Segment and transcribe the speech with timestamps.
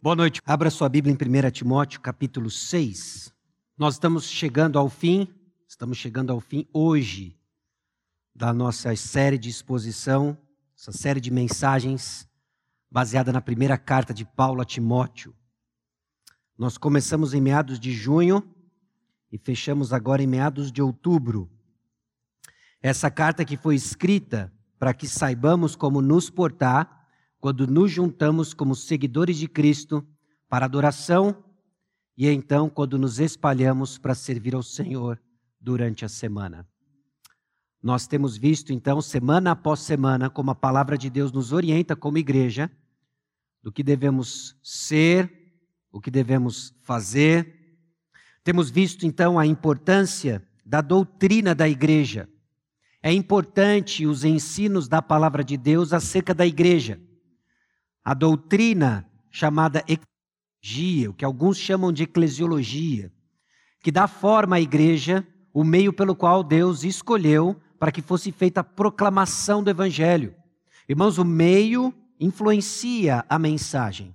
[0.00, 0.40] Boa noite.
[0.46, 3.34] Abra sua Bíblia em 1 Timóteo, capítulo 6.
[3.76, 5.26] Nós estamos chegando ao fim,
[5.66, 7.36] estamos chegando ao fim hoje
[8.32, 10.38] da nossa série de exposição,
[10.78, 12.28] essa série de mensagens
[12.88, 15.34] baseada na primeira carta de Paulo a Timóteo.
[16.56, 18.48] Nós começamos em meados de junho
[19.32, 21.50] e fechamos agora em meados de outubro.
[22.80, 26.97] Essa carta que foi escrita para que saibamos como nos portar
[27.40, 30.06] quando nos juntamos como seguidores de Cristo
[30.48, 31.44] para adoração
[32.16, 35.20] e então quando nos espalhamos para servir ao Senhor
[35.60, 36.66] durante a semana.
[37.80, 42.18] Nós temos visto então, semana após semana, como a palavra de Deus nos orienta como
[42.18, 42.68] igreja,
[43.62, 45.30] do que devemos ser,
[45.92, 47.78] o que devemos fazer.
[48.42, 52.28] Temos visto então a importância da doutrina da igreja.
[53.00, 57.00] É importante os ensinos da palavra de Deus acerca da igreja
[58.04, 63.12] a doutrina chamada eclesiologia, o que alguns chamam de eclesiologia,
[63.82, 68.60] que dá forma à igreja, o meio pelo qual Deus escolheu para que fosse feita
[68.60, 70.34] a proclamação do evangelho.
[70.88, 74.14] Irmãos, o meio influencia a mensagem.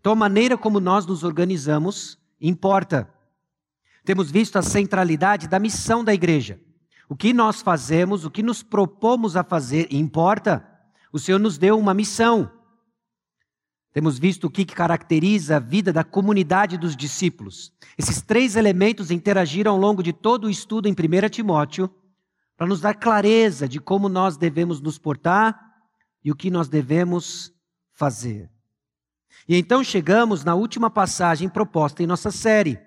[0.00, 3.12] Então, a maneira como nós nos organizamos importa.
[4.04, 6.60] Temos visto a centralidade da missão da igreja.
[7.08, 10.66] O que nós fazemos, o que nos propomos a fazer, importa.
[11.12, 12.50] O Senhor nos deu uma missão.
[13.92, 17.72] Temos visto o que caracteriza a vida da comunidade dos discípulos.
[17.96, 21.90] Esses três elementos interagiram ao longo de todo o estudo em 1 Timóteo
[22.56, 25.58] para nos dar clareza de como nós devemos nos portar
[26.24, 27.52] e o que nós devemos
[27.92, 28.50] fazer.
[29.48, 32.78] E então chegamos na última passagem proposta em nossa série,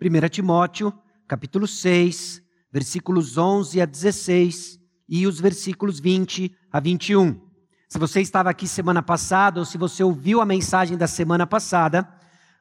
[0.00, 0.92] 1 Timóteo,
[1.28, 7.49] capítulo 6, versículos 11 a 16 e os versículos 20 a 21.
[7.92, 12.08] Se você estava aqui semana passada ou se você ouviu a mensagem da semana passada,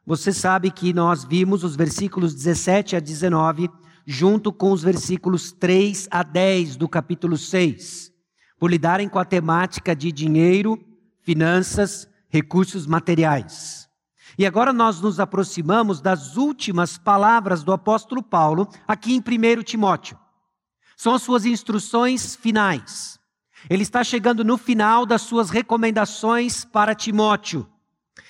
[0.03, 3.69] você sabe que nós vimos os versículos 17 a 19
[4.07, 8.11] junto com os versículos 3 a 10 do capítulo 6,
[8.57, 10.83] por lidarem com a temática de dinheiro,
[11.21, 13.87] finanças, recursos materiais.
[14.35, 20.17] E agora nós nos aproximamos das últimas palavras do apóstolo Paulo aqui em 1 Timóteo.
[20.97, 23.18] São as suas instruções finais.
[23.67, 27.67] Ele está chegando no final das suas recomendações para Timóteo.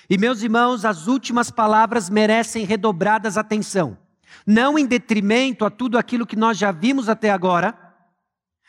[0.08, 3.96] E meus irmãos, as últimas palavras merecem redobradas atenção.
[4.46, 7.76] Não em detrimento a tudo aquilo que nós já vimos até agora,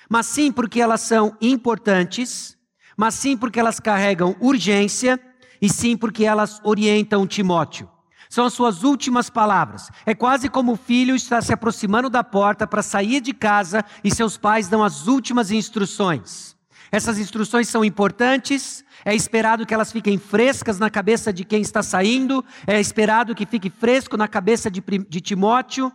[0.10, 2.58] mas sim porque elas são importantes,
[2.98, 5.20] mas sim porque elas carregam urgência
[5.62, 7.90] e sim porque elas orientam Timóteo.
[8.30, 9.90] São as suas últimas palavras.
[10.06, 14.14] É quase como o filho está se aproximando da porta para sair de casa e
[14.14, 16.51] seus pais dão as últimas instruções.
[16.91, 21.81] Essas instruções são importantes, é esperado que elas fiquem frescas na cabeça de quem está
[21.81, 25.90] saindo, é esperado que fique fresco na cabeça de, de Timóteo.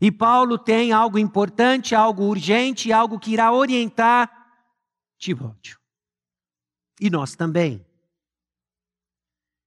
[0.00, 4.30] E Paulo tem algo importante, algo urgente, algo que irá orientar
[5.18, 5.76] Timóteo.
[7.00, 7.84] E nós também.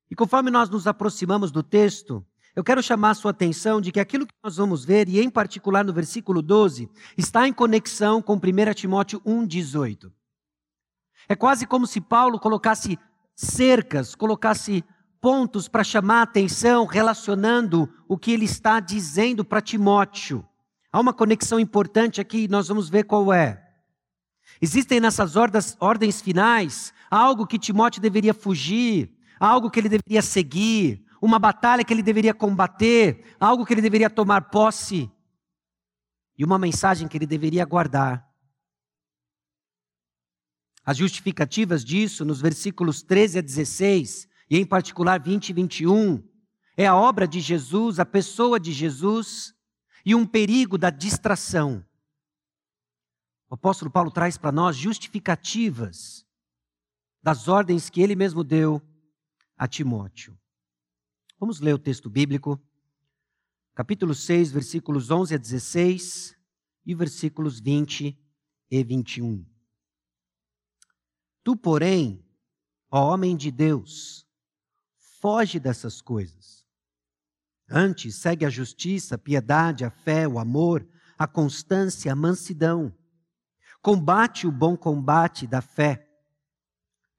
[0.10, 2.26] E conforme nós nos aproximamos do texto,
[2.56, 5.30] eu quero chamar a sua atenção de que aquilo que nós vamos ver, e em
[5.30, 10.10] particular no versículo 12, está em conexão com 1 Timóteo 1,18.
[11.32, 13.00] É quase como se Paulo colocasse
[13.34, 14.84] cercas, colocasse
[15.22, 20.46] pontos para chamar a atenção, relacionando o que ele está dizendo para Timóteo.
[20.92, 23.66] Há uma conexão importante aqui, nós vamos ver qual é.
[24.62, 29.10] Existem nessas ordens finais algo que Timóteo deveria fugir,
[29.40, 34.10] algo que ele deveria seguir, uma batalha que ele deveria combater, algo que ele deveria
[34.10, 35.10] tomar posse
[36.38, 38.31] e uma mensagem que ele deveria guardar.
[40.84, 46.24] As justificativas disso, nos versículos 13 a 16, e em particular 20 e 21,
[46.76, 49.54] é a obra de Jesus, a pessoa de Jesus
[50.06, 51.86] e um perigo da distração.
[53.50, 56.26] O apóstolo Paulo traz para nós justificativas
[57.22, 58.82] das ordens que ele mesmo deu
[59.58, 60.38] a Timóteo.
[61.40, 62.60] Vamos ler o texto bíblico,
[63.76, 66.36] capítulo 6, versículos 11 a 16
[66.86, 68.18] e versículos 20
[68.72, 69.51] e 21.
[71.44, 72.24] Tu, porém,
[72.90, 74.28] ó homem de Deus,
[75.20, 76.66] foge dessas coisas.
[77.70, 82.94] Antes, segue a justiça, a piedade, a fé, o amor, a constância, a mansidão.
[83.82, 86.08] Combate o bom combate da fé.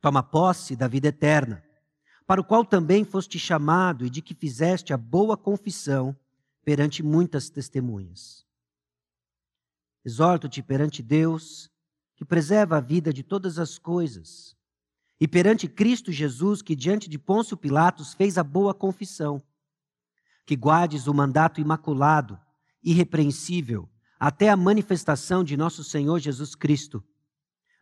[0.01, 1.65] Toma posse da vida eterna
[2.27, 6.17] para o qual também foste chamado e de que fizeste a boa confissão
[6.65, 8.47] perante muitas testemunhas.
[10.05, 11.71] Exorto-te perante Deus,
[12.23, 14.57] que preserva a vida de todas as coisas,
[15.21, 19.43] e perante Cristo Jesus, que diante de Pôncio Pilatos fez a boa confissão,
[20.47, 22.39] que guardes o mandato imaculado,
[22.81, 23.89] irrepreensível,
[24.21, 27.03] até a manifestação de nosso Senhor Jesus Cristo,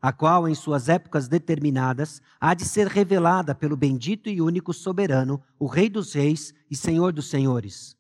[0.01, 5.43] a qual, em suas épocas determinadas, há de ser revelada pelo bendito e único soberano,
[5.59, 7.95] o Rei dos Reis e Senhor dos Senhores.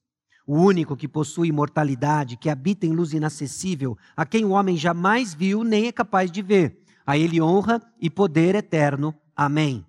[0.52, 5.32] O único que possui imortalidade, que habita em luz inacessível, a quem o homem jamais
[5.32, 6.82] viu nem é capaz de ver.
[7.06, 9.14] A ele honra e poder eterno.
[9.36, 9.86] Amém.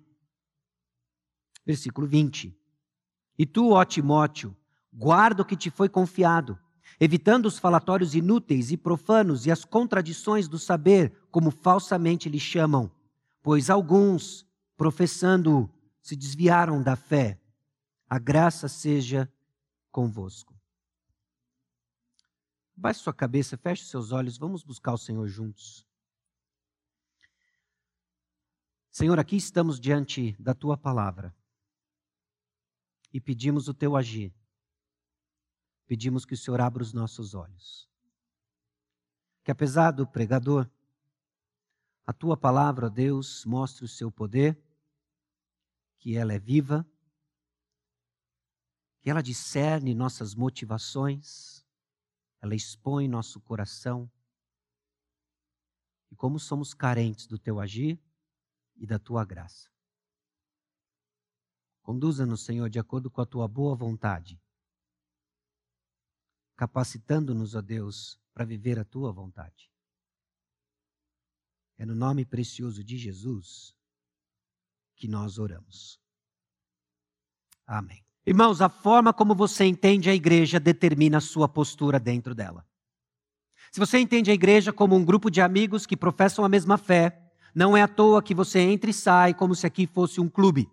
[1.66, 2.56] Versículo 20.
[3.36, 4.56] E tu, ó Timóteo,
[4.92, 6.56] guarda o que te foi confiado
[7.00, 12.88] evitando os falatórios inúteis e profanos e as contradições do saber, como falsamente lhe chamam,
[13.42, 15.68] pois alguns, professando,
[16.00, 17.40] se desviaram da fé.
[18.08, 19.28] A graça seja
[19.90, 20.51] convosco.
[22.82, 25.86] Baixe sua cabeça, feche seus olhos, vamos buscar o Senhor juntos.
[28.90, 31.34] Senhor, aqui estamos diante da tua palavra
[33.12, 34.34] e pedimos o teu agir
[35.92, 37.86] pedimos que o Senhor abra os nossos olhos.
[39.44, 40.66] Que apesar do pregador,
[42.06, 44.58] a tua palavra, Deus, mostre o seu poder,
[45.98, 46.86] que ela é viva,
[49.02, 51.51] que ela discerne nossas motivações,
[52.42, 54.10] ela expõe nosso coração.
[56.10, 57.98] E como somos carentes do teu agir
[58.76, 59.70] e da tua graça.
[61.80, 64.38] Conduza-nos, Senhor, de acordo com a tua boa vontade
[66.62, 69.68] capacitando-nos, ó Deus, para viver a tua vontade.
[71.76, 73.74] É no nome precioso de Jesus
[74.94, 76.00] que nós oramos.
[77.66, 78.04] Amém.
[78.24, 82.64] Irmãos, a forma como você entende a igreja determina a sua postura dentro dela.
[83.72, 87.18] Se você entende a igreja como um grupo de amigos que professam a mesma fé,
[87.52, 90.70] não é à toa que você entra e sai como se aqui fosse um clube.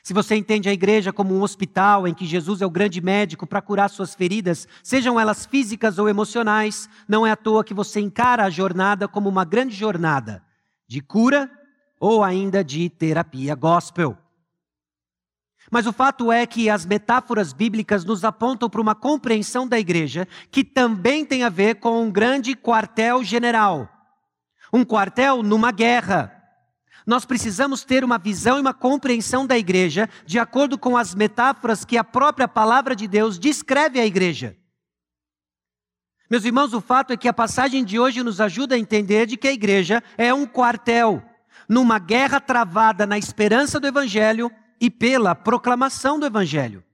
[0.00, 3.44] Se você entende a igreja como um hospital em que Jesus é o grande médico
[3.44, 7.98] para curar suas feridas, sejam elas físicas ou emocionais, não é à toa que você
[7.98, 10.44] encara a jornada como uma grande jornada
[10.86, 11.50] de cura
[11.98, 14.16] ou ainda de terapia gospel.
[15.70, 20.26] Mas o fato é que as metáforas bíblicas nos apontam para uma compreensão da igreja
[20.50, 23.88] que também tem a ver com um grande quartel-general.
[24.72, 26.36] Um quartel numa guerra
[27.06, 31.84] nós precisamos ter uma visão e uma compreensão da igreja de acordo com as metáforas
[31.84, 34.56] que a própria palavra de Deus descreve a igreja.
[36.28, 39.36] Meus irmãos, o fato é que a passagem de hoje nos ajuda a entender de
[39.36, 41.22] que a igreja é um quartel
[41.68, 46.84] numa guerra travada na esperança do evangelho e pela proclamação do evangelho.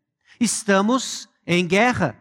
[0.41, 2.19] Estamos em guerra.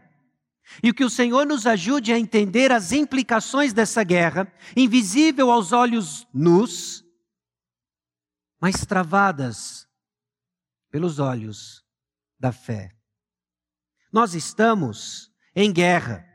[0.82, 6.26] E que o Senhor nos ajude a entender as implicações dessa guerra, invisível aos olhos
[6.34, 7.04] nus,
[8.60, 9.88] mas travadas
[10.90, 11.84] pelos olhos
[12.40, 12.96] da fé.
[14.12, 16.26] Nós estamos em guerra.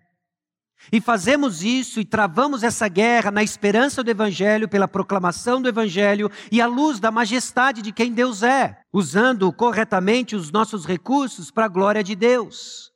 [0.92, 6.30] E fazemos isso e travamos essa guerra na esperança do Evangelho, pela proclamação do Evangelho
[6.50, 11.64] e à luz da majestade de quem Deus é, usando corretamente os nossos recursos para
[11.64, 12.92] a glória de Deus.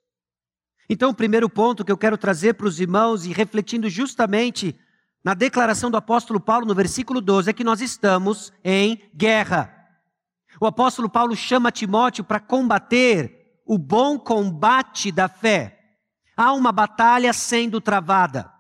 [0.89, 4.77] Então, o primeiro ponto que eu quero trazer para os irmãos e refletindo justamente
[5.23, 9.73] na declaração do apóstolo Paulo, no versículo 12, é que nós estamos em guerra.
[10.61, 15.80] O apóstolo Paulo chama Timóteo para combater o bom combate da fé.
[16.41, 18.51] Há uma batalha sendo travada.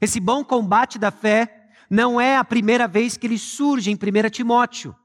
[0.00, 4.30] Esse bom combate da fé não é a primeira vez que ele surge em 1
[4.30, 4.96] Timóteo.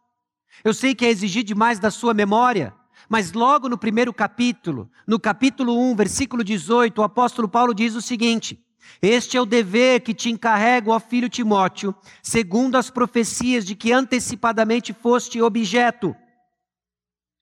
[0.63, 2.73] Eu sei que é exigir demais da sua memória,
[3.09, 8.01] mas logo no primeiro capítulo, no capítulo 1, versículo 18, o apóstolo Paulo diz o
[8.01, 8.57] seguinte:
[9.01, 11.93] este é o dever que te encarrego, ó filho Timóteo,
[12.23, 16.15] segundo as profecias de que antecipadamente foste objeto.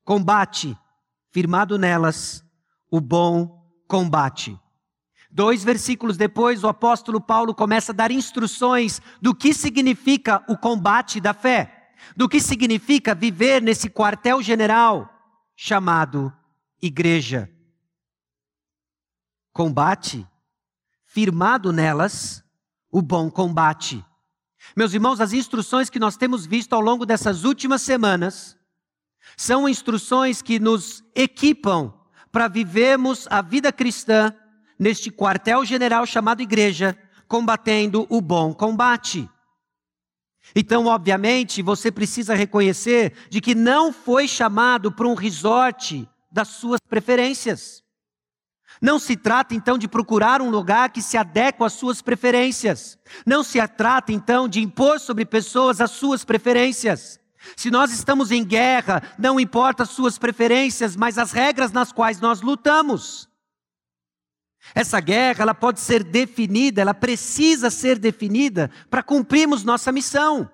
[0.04, 0.76] Combate,
[1.30, 2.44] firmado nelas,
[2.90, 3.59] o bom
[3.90, 4.58] combate.
[5.32, 11.20] Dois versículos depois, o apóstolo Paulo começa a dar instruções do que significa o combate
[11.20, 15.10] da fé, do que significa viver nesse quartel-general
[15.56, 16.32] chamado
[16.82, 17.52] igreja.
[19.52, 20.26] Combate
[21.06, 22.44] firmado nelas
[22.92, 24.06] o bom combate.
[24.76, 28.56] Meus irmãos, as instruções que nós temos visto ao longo dessas últimas semanas
[29.36, 31.99] são instruções que nos equipam
[32.32, 34.34] para vivermos a vida cristã
[34.78, 39.30] neste quartel-general chamado igreja, combatendo o bom combate.
[40.56, 46.80] Então, obviamente, você precisa reconhecer de que não foi chamado para um resort das suas
[46.80, 47.84] preferências.
[48.82, 52.98] Não se trata então de procurar um lugar que se adeque às suas preferências.
[53.26, 57.20] Não se trata então de impor sobre pessoas as suas preferências.
[57.56, 62.20] Se nós estamos em guerra, não importa as suas preferências, mas as regras nas quais
[62.20, 63.30] nós lutamos.
[64.76, 70.50] Essa guerra, ela pode ser definida, ela precisa ser definida para cumprirmos nossa missão.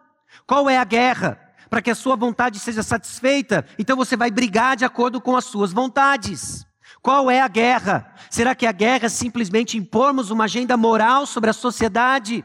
[0.45, 1.39] Qual é a guerra?
[1.69, 5.45] Para que a sua vontade seja satisfeita, então você vai brigar de acordo com as
[5.45, 6.65] suas vontades.
[7.01, 8.13] Qual é a guerra?
[8.29, 12.43] Será que a guerra é simplesmente impormos uma agenda moral sobre a sociedade?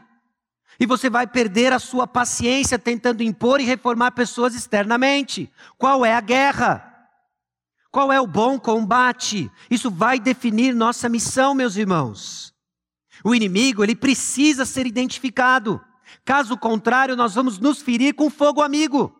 [0.81, 5.47] E você vai perder a sua paciência tentando impor e reformar pessoas externamente.
[5.77, 6.83] Qual é a guerra?
[7.91, 9.51] Qual é o bom combate?
[9.69, 12.51] Isso vai definir nossa missão, meus irmãos.
[13.23, 15.79] O inimigo, ele precisa ser identificado.
[16.25, 19.15] Caso contrário, nós vamos nos ferir com fogo amigo.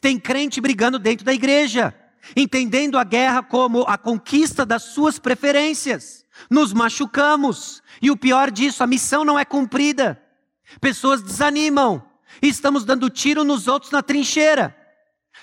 [0.00, 1.94] Tem crente brigando dentro da igreja,
[2.34, 6.24] entendendo a guerra como a conquista das suas preferências.
[6.48, 10.22] Nos machucamos, e o pior disso, a missão não é cumprida.
[10.80, 12.04] Pessoas desanimam,
[12.42, 14.76] e estamos dando tiro nos outros na trincheira.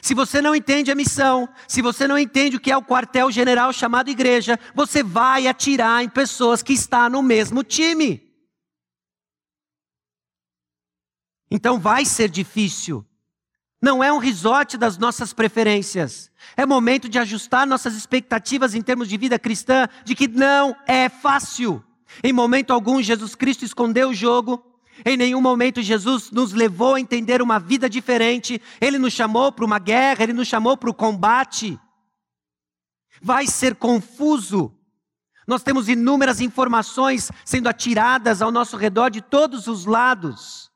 [0.01, 3.71] Se você não entende a missão, se você não entende o que é o quartel-general
[3.71, 8.21] chamado igreja, você vai atirar em pessoas que estão no mesmo time.
[11.49, 13.05] Então vai ser difícil.
[13.81, 16.31] Não é um risote das nossas preferências.
[16.57, 21.09] É momento de ajustar nossas expectativas em termos de vida cristã, de que não é
[21.09, 21.83] fácil.
[22.23, 24.72] Em momento algum, Jesus Cristo escondeu o jogo,
[25.05, 28.61] em nenhum momento Jesus nos levou a entender uma vida diferente.
[28.79, 31.79] Ele nos chamou para uma guerra, ele nos chamou para o combate.
[33.21, 34.73] Vai ser confuso.
[35.47, 40.71] Nós temos inúmeras informações sendo atiradas ao nosso redor de todos os lados.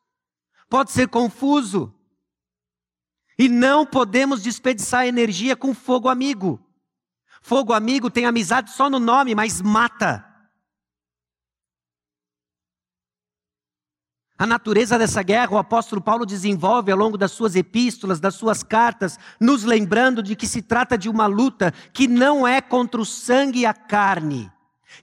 [0.70, 1.94] Pode ser confuso.
[3.40, 6.60] E não podemos desperdiçar energia com fogo amigo.
[7.42, 10.26] Fogo amigo tem amizade só no nome, mas mata.
[14.40, 18.62] A natureza dessa guerra, o apóstolo Paulo desenvolve ao longo das suas epístolas, das suas
[18.62, 23.06] cartas, nos lembrando de que se trata de uma luta que não é contra o
[23.06, 24.52] sangue e a carne,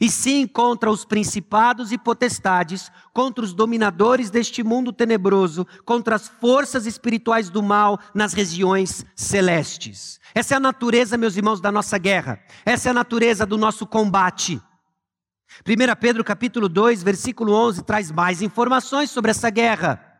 [0.00, 6.28] e sim contra os principados e potestades, contra os dominadores deste mundo tenebroso, contra as
[6.28, 10.20] forças espirituais do mal nas regiões celestes.
[10.32, 12.38] Essa é a natureza, meus irmãos, da nossa guerra.
[12.64, 14.62] Essa é a natureza do nosso combate.
[15.62, 20.14] 1 Pedro capítulo 2, versículo 11 traz mais informações sobre essa guerra.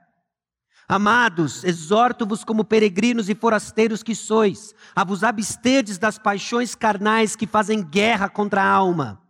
[0.86, 7.46] Amados, exorto-vos como peregrinos e forasteiros que sois, a vos absterdes das paixões carnais que
[7.46, 9.20] fazem guerra contra a alma.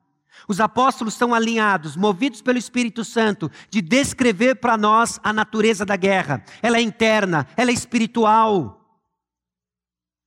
[0.48, 5.96] Os apóstolos estão alinhados, movidos pelo Espírito Santo, de descrever para nós a natureza da
[5.96, 6.44] guerra.
[6.60, 8.80] Ela é interna, ela é espiritual.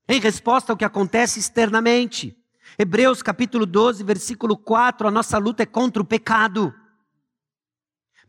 [0.07, 2.36] Em resposta ao que acontece externamente.
[2.79, 6.71] Hebreus capítulo 12, versículo 4, a nossa luta é contra o pecado.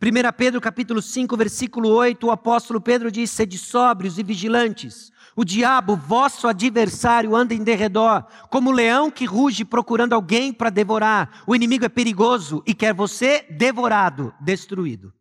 [0.01, 5.13] 1 Pedro capítulo 5, versículo 8, o apóstolo Pedro diz: Sede sóbrios e vigilantes.
[5.37, 11.43] O diabo, vosso adversário, anda em derredor, como leão que ruge procurando alguém para devorar.
[11.47, 15.13] O inimigo é perigoso e quer você devorado, destruído.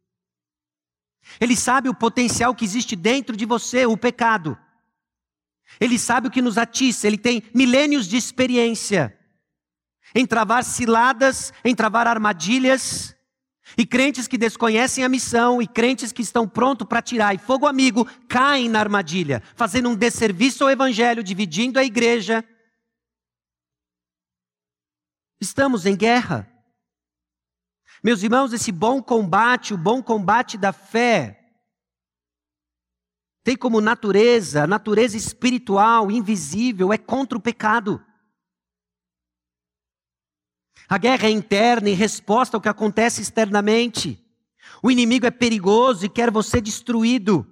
[1.38, 4.57] Ele sabe o potencial que existe dentro de você, o pecado.
[5.81, 9.16] Ele sabe o que nos atiça, ele tem milênios de experiência
[10.17, 13.15] em travar ciladas, em travar armadilhas,
[13.77, 17.67] e crentes que desconhecem a missão e crentes que estão prontos para tirar e fogo
[17.67, 22.43] amigo caem na armadilha, fazendo um desserviço ao evangelho, dividindo a igreja.
[25.39, 26.51] Estamos em guerra.
[28.03, 31.39] Meus irmãos, esse bom combate, o bom combate da fé,
[33.43, 38.03] tem como natureza, natureza espiritual, invisível, é contra o pecado.
[40.89, 44.24] A guerra é interna em resposta ao que acontece externamente.
[44.82, 47.46] O inimigo é perigoso e quer você destruído.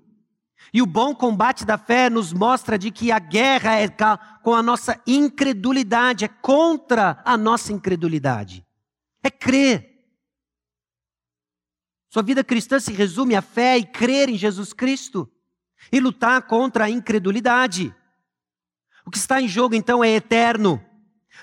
[0.74, 3.88] E o bom combate da fé nos mostra de que a guerra é
[4.44, 8.66] com a nossa incredulidade, é contra a nossa incredulidade.
[9.24, 9.96] É crer.
[12.10, 15.30] Sua vida cristã se resume à fé e crer em Jesus Cristo
[15.92, 17.94] e lutar contra a incredulidade.
[19.06, 20.84] O que está em jogo então é eterno.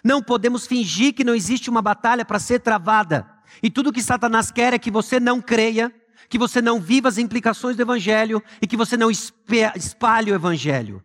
[0.03, 3.29] Não podemos fingir que não existe uma batalha para ser travada.
[3.63, 5.95] E tudo que Satanás quer é que você não creia,
[6.29, 11.05] que você não viva as implicações do Evangelho e que você não espalhe o Evangelho.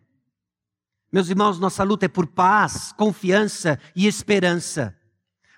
[1.10, 4.96] Meus irmãos, nossa luta é por paz, confiança e esperança.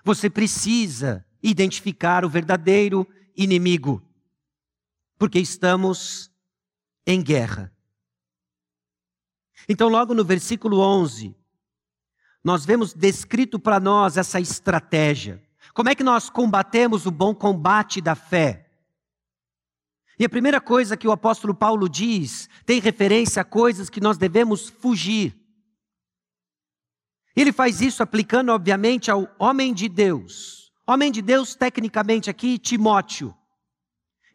[0.03, 4.01] Você precisa identificar o verdadeiro inimigo,
[5.17, 6.31] porque estamos
[7.05, 7.71] em guerra.
[9.67, 11.35] Então, logo no versículo 11,
[12.43, 15.41] nós vemos descrito para nós essa estratégia.
[15.73, 18.67] Como é que nós combatemos o bom combate da fé?
[20.17, 24.17] E a primeira coisa que o apóstolo Paulo diz tem referência a coisas que nós
[24.17, 25.35] devemos fugir.
[27.35, 30.71] Ele faz isso aplicando, obviamente, ao homem de Deus.
[30.85, 33.33] Homem de Deus, tecnicamente aqui, Timóteo.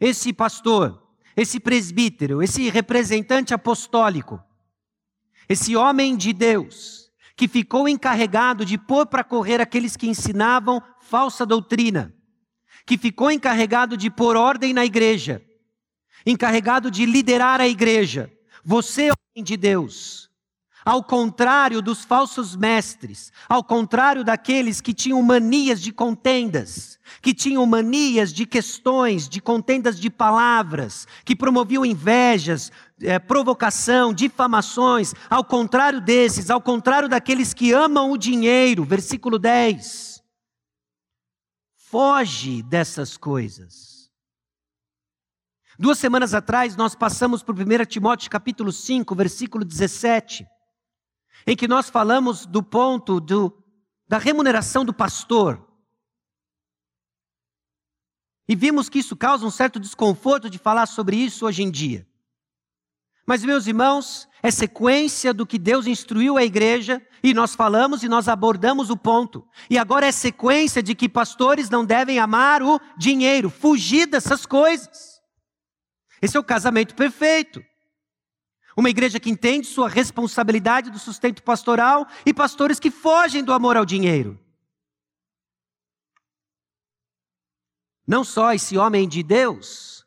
[0.01, 4.43] Esse pastor, esse presbítero, esse representante apostólico,
[5.49, 7.06] esse homem de Deus,
[7.37, 12.15] que ficou encarregado de pôr para correr aqueles que ensinavam falsa doutrina,
[12.87, 15.45] que ficou encarregado de pôr ordem na igreja,
[16.25, 18.33] encarregado de liderar a igreja.
[18.65, 20.31] Você, homem de Deus,
[20.87, 27.67] ao contrário dos falsos mestres, ao contrário daqueles que tinham manias de contendas, que tinham
[27.67, 32.71] manias de questões, de contendas de palavras, que promoviam invejas,
[33.03, 40.23] é, provocação, difamações, ao contrário desses, ao contrário daqueles que amam o dinheiro, versículo 10.
[41.75, 44.09] Foge dessas coisas.
[45.77, 50.47] Duas semanas atrás, nós passamos por 1 Timóteo capítulo 5, versículo 17
[51.47, 53.53] em que nós falamos do ponto do,
[54.09, 55.65] da remuneração do pastor.
[58.49, 62.07] E vimos que isso causa um certo desconforto de falar sobre isso hoje em dia.
[63.27, 68.09] Mas, meus irmãos, é sequência do que Deus instruiu a igreja, e nós falamos e
[68.09, 69.45] nós abordamos o ponto.
[69.69, 75.21] E agora é sequência de que pastores não devem amar o dinheiro, fugir dessas coisas.
[76.23, 77.61] Esse é o casamento perfeito.
[78.77, 83.77] Uma igreja que entende sua responsabilidade do sustento pastoral e pastores que fogem do amor
[83.77, 84.39] ao dinheiro.
[88.07, 90.07] Não só esse homem de Deus,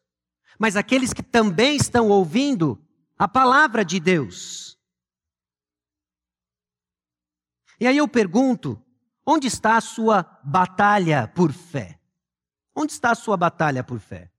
[0.60, 2.80] mas aqueles que também estão ouvindo
[3.18, 4.78] a palavra de Deus.
[7.80, 8.82] E aí eu pergunto:
[9.26, 12.00] onde está a sua batalha por fé?
[12.76, 14.32] Onde está a sua batalha por fé?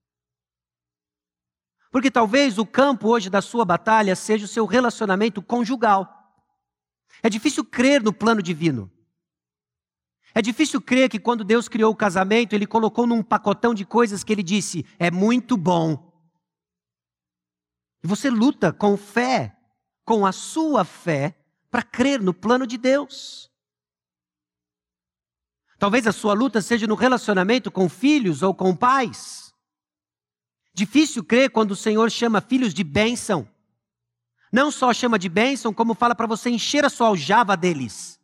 [1.91, 6.09] Porque talvez o campo hoje da sua batalha seja o seu relacionamento conjugal.
[7.23, 8.91] É difícil crer no plano divino.
[10.33, 14.23] É difícil crer que quando Deus criou o casamento, Ele colocou num pacotão de coisas
[14.23, 16.09] que Ele disse: é muito bom.
[18.03, 19.57] E você luta com fé,
[20.05, 21.37] com a sua fé,
[21.71, 23.51] para crer no plano de Deus.
[25.79, 29.50] Talvez a sua luta seja no relacionamento com filhos ou com pais.
[30.73, 33.49] Difícil crer quando o Senhor chama filhos de bênção.
[34.53, 38.21] Não só chama de bênção, como fala para você encher a sua aljava deles.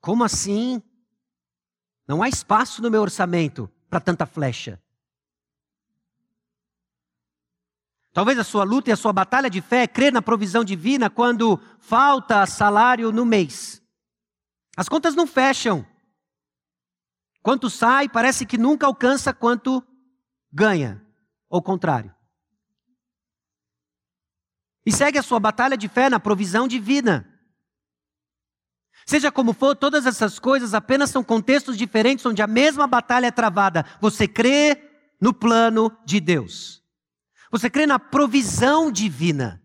[0.00, 0.82] Como assim?
[2.06, 4.82] Não há espaço no meu orçamento para tanta flecha.
[8.12, 11.08] Talvez a sua luta e a sua batalha de fé é crer na provisão divina
[11.08, 13.82] quando falta salário no mês.
[14.76, 15.86] As contas não fecham.
[17.42, 19.84] Quanto sai, parece que nunca alcança quanto
[20.52, 21.04] ganha,
[21.48, 22.14] ou contrário.
[24.86, 27.28] E segue a sua batalha de fé na provisão divina.
[29.04, 33.32] Seja como for, todas essas coisas apenas são contextos diferentes onde a mesma batalha é
[33.32, 33.84] travada.
[34.00, 36.82] Você crê no plano de Deus.
[37.50, 39.62] Você crê na provisão divina.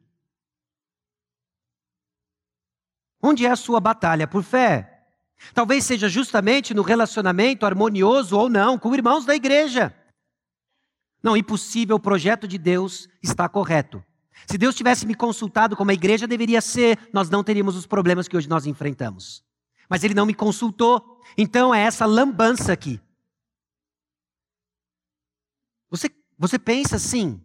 [3.21, 4.96] Onde é a sua batalha por fé?
[5.53, 9.95] Talvez seja justamente no relacionamento harmonioso ou não com irmãos da igreja.
[11.21, 14.03] Não, impossível, o projeto de Deus está correto.
[14.45, 18.27] Se Deus tivesse me consultado como a igreja deveria ser, nós não teríamos os problemas
[18.27, 19.43] que hoje nós enfrentamos.
[19.89, 21.21] Mas ele não me consultou.
[21.37, 23.01] Então é essa lambança aqui.
[25.89, 27.41] Você, você pensa assim?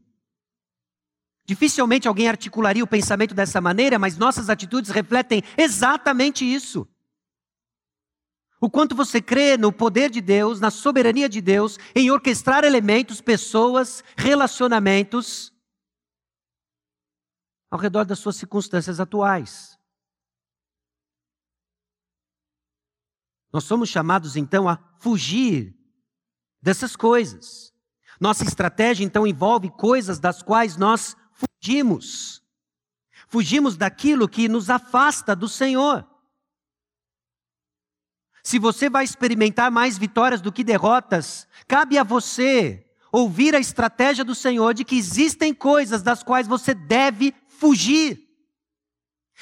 [1.45, 6.87] Dificilmente alguém articularia o pensamento dessa maneira, mas nossas atitudes refletem exatamente isso.
[8.63, 13.21] O quanto você crê no poder de Deus, na soberania de Deus, em orquestrar elementos,
[13.21, 15.53] pessoas, relacionamentos
[17.69, 19.77] ao redor das suas circunstâncias atuais.
[23.53, 25.77] Nós somos chamados então a fugir
[26.63, 27.75] dessas coisas.
[28.21, 32.41] Nossa estratégia então envolve coisas das quais nós fugimos.
[33.27, 36.12] Fugimos daquilo que nos afasta do Senhor.
[38.43, 44.25] Se você vai experimentar mais vitórias do que derrotas, cabe a você ouvir a estratégia
[44.25, 48.33] do Senhor de que existem coisas das quais você deve fugir.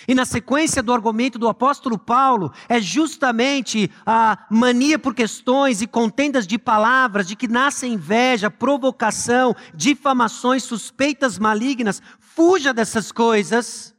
[0.09, 5.87] E na sequência do argumento do apóstolo Paulo, é justamente a mania por questões e
[5.87, 12.03] contendas de palavras, de que nasce inveja, provocação, difamações, suspeitas malignas.
[12.19, 13.95] Fuja dessas coisas.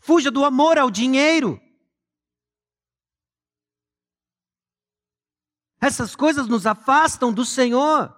[0.00, 1.60] Fuja do amor ao dinheiro.
[5.80, 8.14] Essas coisas nos afastam do Senhor.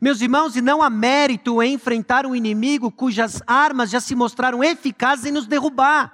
[0.00, 4.62] Meus irmãos, e não há mérito em enfrentar um inimigo cujas armas já se mostraram
[4.62, 6.12] eficazes em nos derrubar.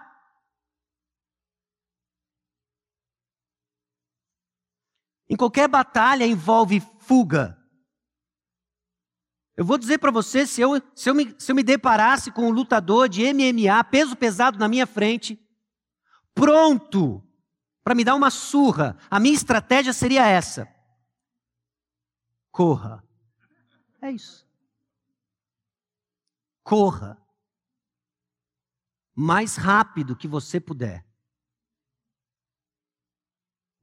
[5.29, 7.59] Em qualquer batalha envolve fuga.
[9.57, 12.49] Eu vou dizer para você: se eu, se, eu me, se eu me deparasse com
[12.49, 15.41] um lutador de MMA, peso pesado na minha frente,
[16.35, 17.27] pronto
[17.83, 20.69] para me dar uma surra, a minha estratégia seria essa:
[22.51, 23.03] corra.
[24.01, 24.47] É isso.
[26.63, 27.19] Corra.
[29.15, 31.05] Mais rápido que você puder.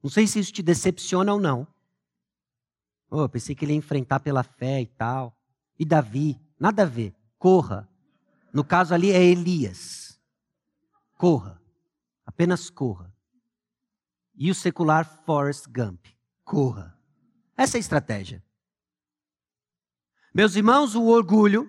[0.02, 1.66] Não sei se isso te decepciona ou não.
[3.10, 5.36] Oh, pensei que ele ia enfrentar pela fé e tal.
[5.78, 7.14] E Davi, nada a ver.
[7.38, 7.88] Corra.
[8.52, 10.20] No caso ali é Elias.
[11.16, 11.60] Corra.
[12.24, 13.12] Apenas corra.
[14.40, 16.06] E o secular Forrest Gump.
[16.44, 16.98] Corra.
[17.56, 18.42] Essa é a estratégia.
[20.34, 21.68] Meus irmãos, o orgulho,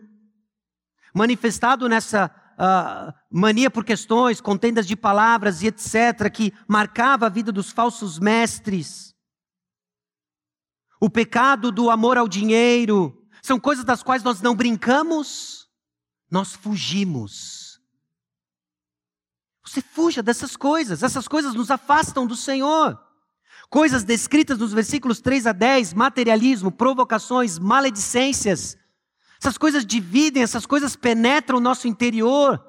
[1.14, 7.52] manifestado nessa uh, mania por questões, contendas de palavras e etc., que marcava a vida
[7.52, 9.14] dos falsos mestres,
[11.02, 15.68] o pecado do amor ao dinheiro, são coisas das quais nós não brincamos,
[16.30, 17.61] nós fugimos.
[19.63, 23.00] Você fuja dessas coisas, essas coisas nos afastam do Senhor.
[23.69, 28.78] Coisas descritas nos versículos 3 a 10, materialismo, provocações, maledicências.
[29.39, 32.62] Essas coisas dividem, essas coisas penetram o nosso interior,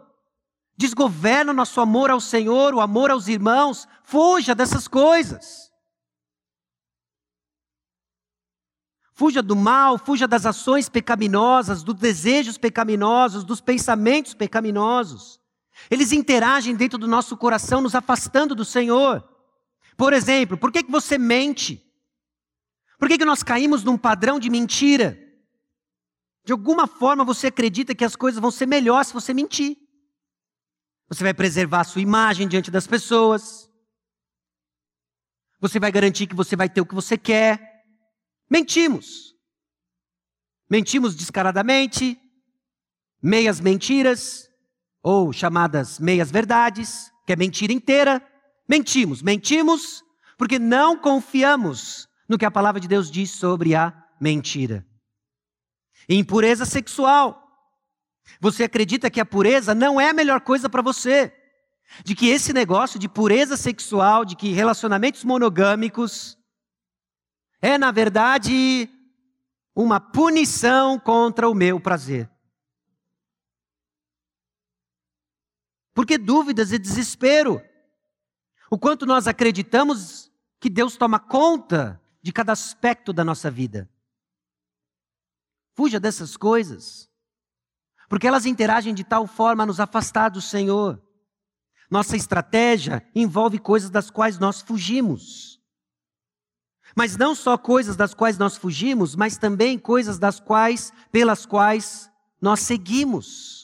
[0.77, 3.89] desgovernam nosso amor ao Senhor, o amor aos irmãos.
[4.05, 5.73] Fuja dessas coisas.
[9.13, 15.42] Fuja do mal, fuja das ações pecaminosas, dos desejos pecaminosos, dos pensamentos pecaminosos.
[15.91, 19.29] Eles interagem dentro do nosso coração, nos afastando do Senhor.
[19.97, 21.85] Por exemplo, por que, que você mente?
[22.99, 25.19] Por que, que nós caímos num padrão de mentira?
[26.45, 29.77] De alguma forma você acredita que as coisas vão ser melhores se você mentir.
[31.09, 33.71] Você vai preservar a sua imagem diante das pessoas.
[35.61, 37.85] Você vai garantir que você vai ter o que você quer.
[38.51, 39.33] Mentimos.
[40.69, 42.19] Mentimos descaradamente,
[43.23, 44.49] meias mentiras,
[45.03, 48.23] ou chamadas meias verdades, que é mentira inteira.
[48.69, 50.05] Mentimos, mentimos
[50.39, 54.87] porque não confiamos no que a palavra de Deus diz sobre a mentira.
[56.09, 57.41] Impureza sexual.
[58.41, 61.33] Você acredita que a pureza não é a melhor coisa para você?
[62.05, 66.39] De que esse negócio de pureza sexual, de que relacionamentos monogâmicos,
[67.61, 68.89] é, na verdade,
[69.75, 72.32] uma punição contra o meu prazer.
[75.95, 77.63] Porque dúvidas e desespero
[78.71, 83.91] o quanto nós acreditamos que Deus toma conta de cada aspecto da nossa vida.
[85.75, 87.11] Fuja dessas coisas,
[88.09, 91.03] porque elas interagem de tal forma a nos afastar do Senhor.
[91.91, 95.61] Nossa estratégia envolve coisas das quais nós fugimos.
[96.97, 102.11] Mas não só coisas das quais nós fugimos, mas também coisas das quais, pelas quais
[102.41, 103.62] nós seguimos.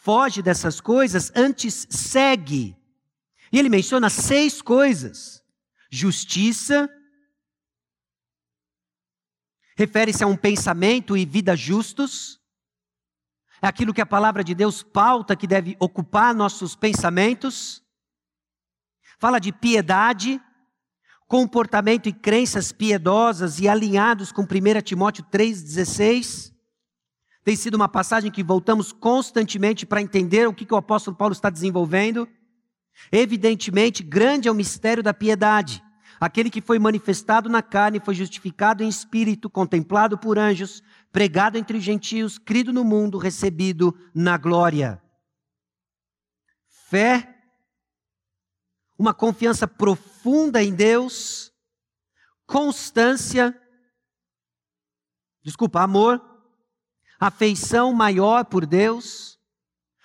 [0.00, 2.78] Foge dessas coisas, antes segue
[3.52, 5.42] e ele menciona seis coisas:
[5.90, 6.88] justiça,
[9.76, 12.40] refere-se a um pensamento e vida justos,
[13.60, 17.82] é aquilo que a palavra de Deus pauta que deve ocupar nossos pensamentos.
[19.18, 20.40] Fala de piedade,
[21.26, 26.54] comportamento e crenças piedosas e alinhados com 1 Timóteo 3,16.
[27.48, 31.32] Tem sido uma passagem que voltamos constantemente para entender o que, que o apóstolo Paulo
[31.32, 32.28] está desenvolvendo.
[33.10, 35.82] Evidentemente, grande é o mistério da piedade.
[36.20, 41.78] Aquele que foi manifestado na carne foi justificado em espírito, contemplado por anjos, pregado entre
[41.78, 45.02] os gentios, crido no mundo, recebido na glória.
[46.68, 47.34] Fé,
[48.98, 51.50] uma confiança profunda em Deus,
[52.46, 53.58] constância,
[55.42, 56.27] desculpa, amor,
[57.18, 59.38] afeição maior por Deus,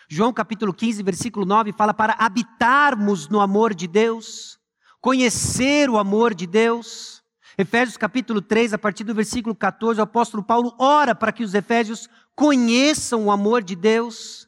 [0.09, 4.59] João capítulo 15, versículo 9 fala para habitarmos no amor de Deus,
[5.01, 7.23] conhecer o amor de Deus.
[7.57, 11.55] Efésios capítulo 3, a partir do versículo 14, o apóstolo Paulo ora para que os
[11.55, 14.47] efésios conheçam o amor de Deus.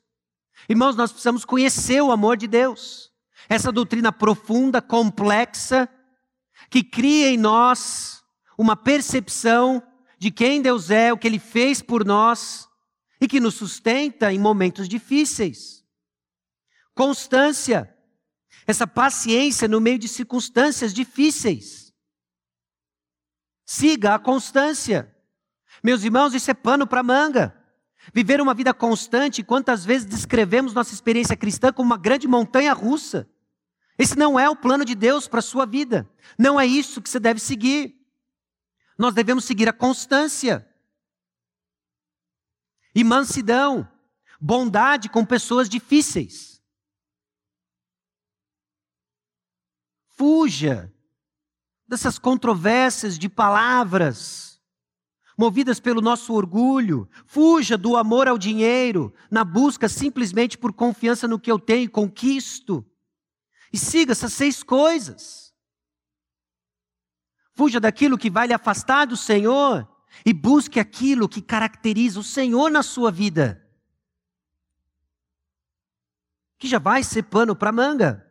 [0.69, 3.11] Irmãos, nós precisamos conhecer o amor de Deus.
[3.49, 5.89] Essa doutrina profunda, complexa,
[6.69, 8.23] que cria em nós
[8.55, 9.81] uma percepção
[10.17, 12.67] de quem Deus é, o que Ele fez por nós,
[13.19, 15.83] e que nos sustenta em momentos difíceis.
[16.93, 17.93] Constância,
[18.67, 21.93] essa paciência no meio de circunstâncias difíceis.
[23.65, 25.13] Siga a constância.
[25.83, 27.55] Meus irmãos, isso é pano para manga.
[28.13, 33.27] Viver uma vida constante, quantas vezes descrevemos nossa experiência cristã como uma grande montanha russa?
[33.97, 36.09] Esse não é o plano de Deus para a sua vida.
[36.37, 37.95] Não é isso que você deve seguir.
[38.97, 40.67] Nós devemos seguir a constância
[42.93, 43.87] e mansidão,
[44.39, 46.61] bondade com pessoas difíceis.
[50.07, 50.93] Fuja
[51.85, 54.61] dessas controvérsias de palavras,
[55.37, 57.09] movidas pelo nosso orgulho.
[57.25, 61.89] Fuja do amor ao dinheiro, na busca simplesmente por confiança no que eu tenho e
[61.89, 62.85] conquisto.
[63.73, 65.44] E siga essas seis coisas.
[67.55, 69.87] Fuja daquilo que vai lhe afastar do Senhor
[70.25, 73.65] e busque aquilo que caracteriza o Senhor na sua vida.
[76.57, 78.25] Que já vai ser pano para manga.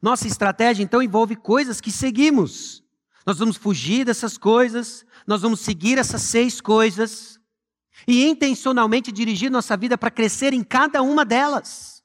[0.00, 2.84] Nossa estratégia então envolve coisas que seguimos.
[3.24, 7.40] Nós vamos fugir dessas coisas, nós vamos seguir essas seis coisas
[8.06, 11.95] e intencionalmente dirigir nossa vida para crescer em cada uma delas.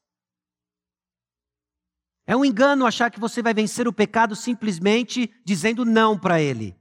[2.25, 6.79] É um engano achar que você vai vencer o pecado simplesmente dizendo não para ele.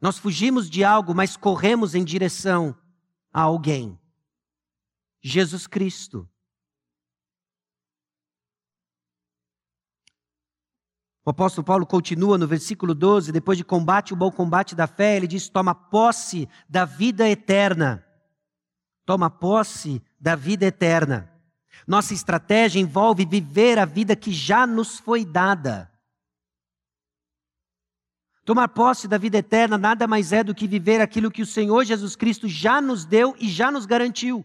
[0.00, 2.76] Nós fugimos de algo, mas corremos em direção
[3.32, 3.98] a alguém.
[5.22, 6.28] Jesus Cristo.
[11.24, 15.16] O apóstolo Paulo continua no versículo 12, depois de combate o bom combate da fé,
[15.16, 18.06] ele diz: toma posse da vida eterna.
[19.06, 21.33] Toma posse da vida eterna.
[21.86, 25.90] Nossa estratégia envolve viver a vida que já nos foi dada.
[28.44, 31.84] Tomar posse da vida eterna nada mais é do que viver aquilo que o Senhor
[31.84, 34.44] Jesus Cristo já nos deu e já nos garantiu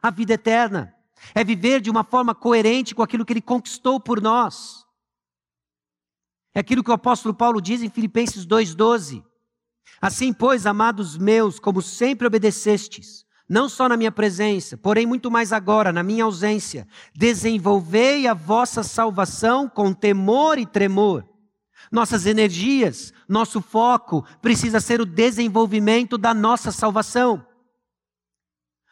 [0.00, 0.94] a vida eterna.
[1.34, 4.86] É viver de uma forma coerente com aquilo que ele conquistou por nós.
[6.54, 9.24] É aquilo que o apóstolo Paulo diz em Filipenses 2,12.
[10.00, 15.52] Assim, pois, amados meus, como sempre obedecestes, não só na minha presença, porém muito mais
[15.52, 21.28] agora, na minha ausência, desenvolvei a vossa salvação com temor e tremor.
[21.90, 27.44] Nossas energias, nosso foco precisa ser o desenvolvimento da nossa salvação.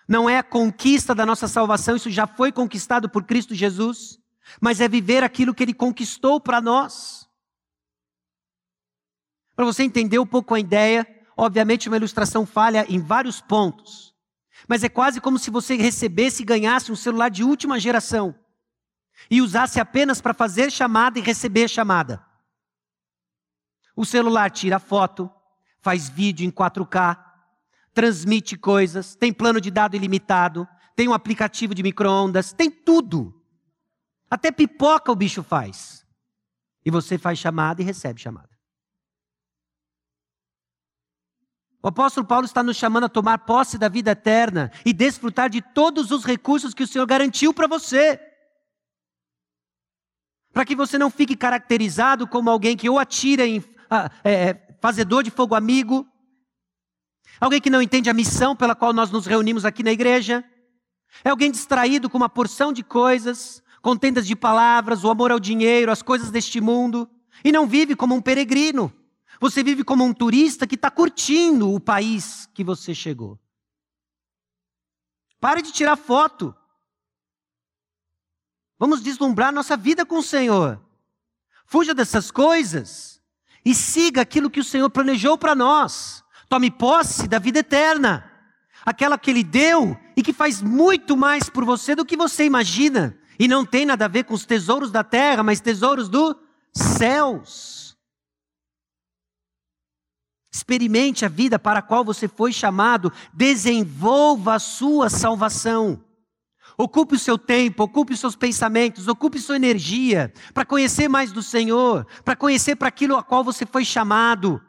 [0.09, 4.19] Não é a conquista da nossa salvação, isso já foi conquistado por Cristo Jesus,
[4.61, 7.29] mas é viver aquilo que Ele conquistou para nós.
[9.55, 14.08] Para você entender um pouco a ideia, obviamente uma ilustração falha em vários pontos.
[14.69, 18.35] Mas é quase como se você recebesse e ganhasse um celular de última geração
[19.31, 22.25] e usasse apenas para fazer chamada e receber chamada.
[23.97, 25.29] O celular tira foto,
[25.81, 27.19] faz vídeo em 4K,
[27.95, 33.35] transmite coisas, tem plano de dado ilimitado, tem um aplicativo de micro-ondas, tem tudo.
[34.31, 36.07] Até pipoca o bicho faz.
[36.85, 38.48] E você faz chamada e recebe chamada.
[41.83, 45.63] O apóstolo Paulo está nos chamando a tomar posse da vida eterna e desfrutar de
[45.63, 48.21] todos os recursos que o Senhor garantiu para você.
[50.53, 55.23] Para que você não fique caracterizado como alguém que ou atira em ah, é, fazedor
[55.23, 56.05] de fogo amigo,
[57.41, 60.45] alguém que não entende a missão pela qual nós nos reunimos aqui na igreja,
[61.23, 65.39] é alguém distraído com uma porção de coisas, com tendas de palavras, o amor ao
[65.39, 67.09] dinheiro, as coisas deste mundo,
[67.45, 68.93] e não vive como um peregrino.
[69.41, 73.39] Você vive como um turista que está curtindo o país que você chegou.
[75.41, 76.55] Pare de tirar foto.
[78.79, 80.81] Vamos deslumbrar nossa vida com o Senhor.
[81.67, 83.21] Fuja dessas coisas
[83.65, 86.25] e siga aquilo que o Senhor planejou para nós.
[86.49, 88.33] Tome posse da vida eterna,
[88.85, 93.19] aquela que Ele deu e que faz muito mais por você do que você imagina.
[93.39, 96.35] E não tem nada a ver com os tesouros da terra, mas tesouros dos
[96.73, 97.88] céus.
[100.59, 106.05] Experimente a vida para a qual você foi chamado, desenvolva a sua salvação.
[106.77, 111.45] Ocupe o seu tempo, ocupe os seus pensamentos, ocupe sua energia para conhecer mais do
[111.45, 114.61] Senhor, para conhecer para aquilo a qual você foi chamado.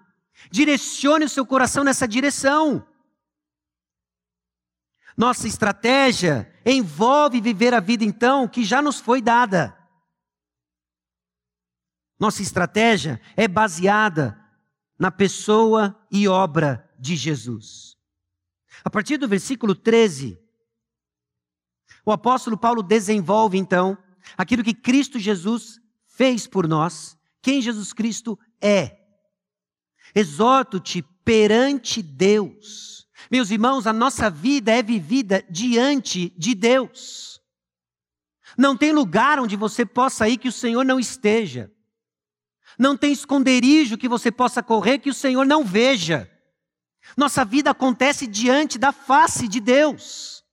[0.51, 2.85] Direcione o seu coração nessa direção.
[5.17, 9.75] Nossa estratégia envolve viver a vida então que já nos foi dada.
[12.19, 14.38] Nossa estratégia é baseada
[14.99, 17.97] na pessoa e obra de Jesus.
[18.83, 20.37] A partir do versículo 13,
[22.05, 23.97] o apóstolo Paulo desenvolve então
[24.37, 28.99] aquilo que Cristo Jesus fez por nós, quem Jesus Cristo é.
[30.13, 33.07] Exorto-te perante Deus.
[33.31, 37.39] Meus irmãos, a nossa vida é vivida diante de Deus.
[38.57, 41.71] Não tem lugar onde você possa ir que o Senhor não esteja.
[42.79, 46.31] Não tem esconderijo que você possa correr que o Senhor não veja.
[47.17, 50.45] Nossa vida acontece diante da face de Deus.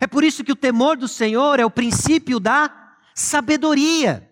[0.00, 4.30] É por isso que o temor do Senhor é o princípio da sabedoria.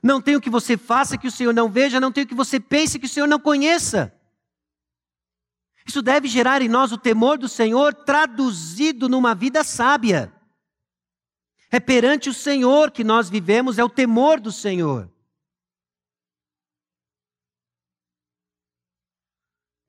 [0.00, 2.34] Não tem o que você faça que o Senhor não veja, não tem o que
[2.34, 4.14] você pense que o Senhor não conheça.
[5.84, 10.32] Isso deve gerar em nós o temor do Senhor traduzido numa vida sábia.
[11.70, 15.10] É perante o Senhor que nós vivemos, é o temor do Senhor.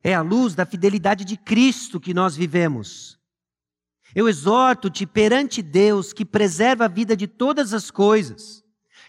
[0.03, 3.19] É a luz da fidelidade de Cristo que nós vivemos.
[4.13, 8.61] Eu exorto-te perante Deus que preserva a vida de todas as coisas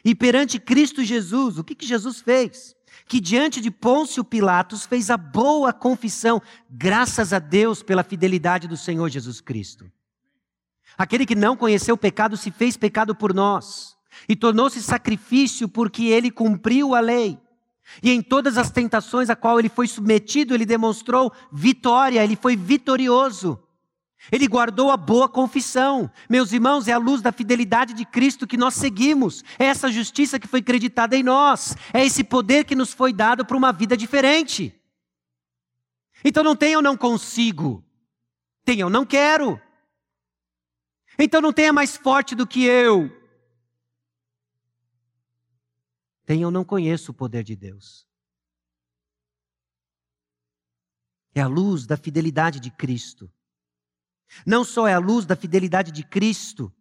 [0.05, 2.75] e perante Cristo Jesus, o que, que Jesus fez?
[3.07, 8.77] Que diante de Pôncio Pilatos fez a boa confissão, graças a Deus pela fidelidade do
[8.77, 9.91] Senhor Jesus Cristo.
[10.96, 13.96] Aquele que não conheceu o pecado se fez pecado por nós
[14.28, 17.38] e tornou-se sacrifício porque ele cumpriu a lei.
[18.02, 22.57] E em todas as tentações a qual ele foi submetido, ele demonstrou vitória, ele foi
[22.57, 23.61] vitorioso.
[24.31, 26.09] Ele guardou a boa confissão.
[26.31, 29.42] Meus irmãos, é a luz da fidelidade de Cristo que nós seguimos.
[29.59, 31.74] É essa justiça que foi creditada em nós.
[31.92, 34.72] É esse poder que nos foi dado para uma vida diferente.
[36.24, 37.85] Então não tem eu não consigo.
[38.64, 39.61] Tem eu não quero.
[41.18, 43.11] Então não tenha mais forte do que eu.
[46.25, 48.07] Tem eu não conheço o poder de Deus.
[51.35, 53.31] É a luz da fidelidade de Cristo.
[54.46, 56.72] Não só é a luz da fidelidade de Cristo,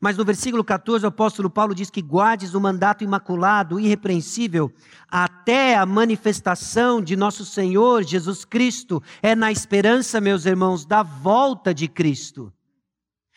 [0.00, 4.72] mas no versículo 14 o apóstolo Paulo diz que guardes o mandato imaculado, irrepreensível,
[5.08, 9.02] até a manifestação de nosso Senhor Jesus Cristo.
[9.20, 12.52] É na esperança, meus irmãos, da volta de Cristo.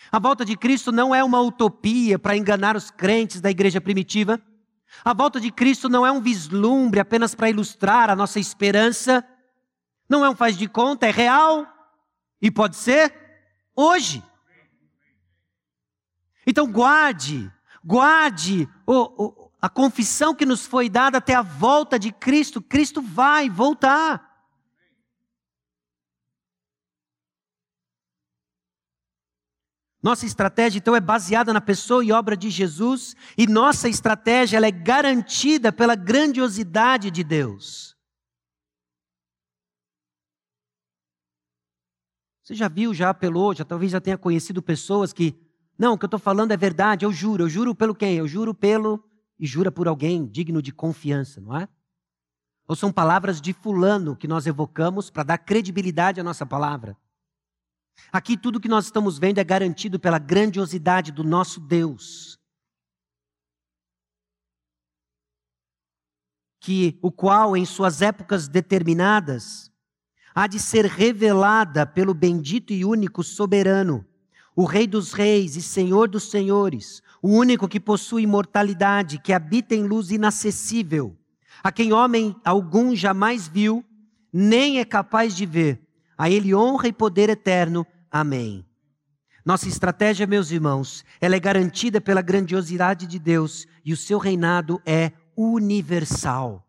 [0.10, 4.42] A volta de Cristo não é uma utopia para enganar os crentes da igreja primitiva.
[5.04, 9.26] A volta de Cristo não é um vislumbre apenas para ilustrar a nossa esperança.
[10.10, 11.68] Não é um faz de conta, é real
[12.42, 13.14] e pode ser
[13.76, 14.24] hoje.
[16.46, 17.52] Então guarde,
[17.84, 22.62] guarde o, o, a confissão que nos foi dada até a volta de Cristo.
[22.62, 24.31] Cristo vai voltar.
[30.02, 34.66] Nossa estratégia, então, é baseada na pessoa e obra de Jesus, e nossa estratégia ela
[34.66, 37.96] é garantida pela grandiosidade de Deus.
[42.44, 45.40] Você já viu, já apelou, já talvez já tenha conhecido pessoas que,
[45.78, 48.18] não, o que eu estou falando é verdade, eu juro, eu juro pelo quem?
[48.18, 49.04] Eu juro pelo,
[49.40, 51.70] e jura por alguém digno de confiança, não é?
[52.68, 56.98] Ou são palavras de fulano que nós evocamos para dar credibilidade à nossa palavra.
[58.12, 62.38] Aqui tudo que nós estamos vendo é garantido pela grandiosidade do nosso Deus.
[66.60, 69.72] Que o qual em suas épocas determinadas
[70.34, 74.06] há de ser revelada pelo bendito e único soberano,
[74.56, 79.74] o Rei dos reis e Senhor dos senhores, o único que possui imortalidade, que habita
[79.74, 81.18] em luz inacessível,
[81.64, 83.86] a quem homem algum jamais viu,
[84.32, 85.91] nem é capaz de ver
[86.22, 87.84] a Ele honra e poder eterno.
[88.12, 88.64] Amém.
[89.44, 94.80] Nossa estratégia, meus irmãos, ela é garantida pela grandiosidade de Deus e o seu reinado
[94.86, 96.64] é universal.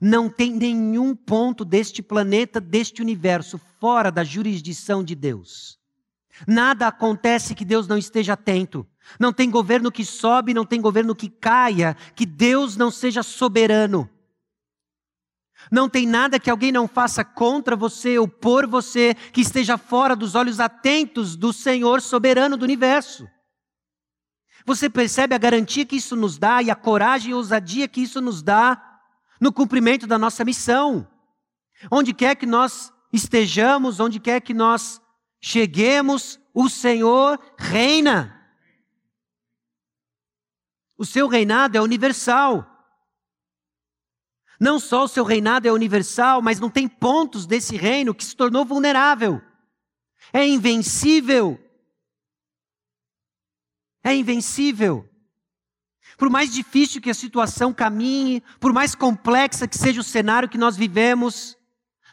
[0.00, 5.76] Não tem nenhum ponto deste planeta, deste universo, fora da jurisdição de Deus.
[6.46, 8.86] Nada acontece que Deus não esteja atento.
[9.18, 14.08] Não tem governo que sobe, não tem governo que caia, que Deus não seja soberano.
[15.70, 20.14] Não tem nada que alguém não faça contra você ou por você que esteja fora
[20.14, 23.28] dos olhos atentos do Senhor soberano do universo.
[24.64, 28.20] Você percebe a garantia que isso nos dá e a coragem e ousadia que isso
[28.20, 29.00] nos dá
[29.40, 31.08] no cumprimento da nossa missão.
[31.90, 35.00] Onde quer que nós estejamos, onde quer que nós
[35.40, 38.34] cheguemos, o Senhor reina.
[40.96, 42.67] O seu reinado é universal.
[44.58, 48.34] Não só o seu reinado é universal, mas não tem pontos desse reino que se
[48.34, 49.40] tornou vulnerável.
[50.32, 51.58] É invencível.
[54.02, 55.08] É invencível.
[56.16, 60.58] Por mais difícil que a situação caminhe, por mais complexa que seja o cenário que
[60.58, 61.56] nós vivemos,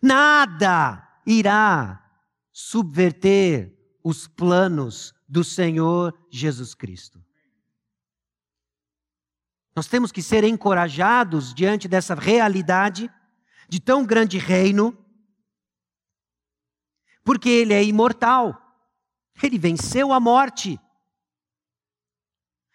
[0.01, 2.03] nada irá
[2.53, 3.73] subverter
[4.03, 7.24] os planos do Senhor Jesus Cristo.
[9.75, 13.11] Nós temos que ser encorajados diante dessa realidade
[13.67, 14.97] de tão grande reino,
[17.25, 18.61] porque ele é imortal.
[19.43, 20.79] Ele venceu a morte.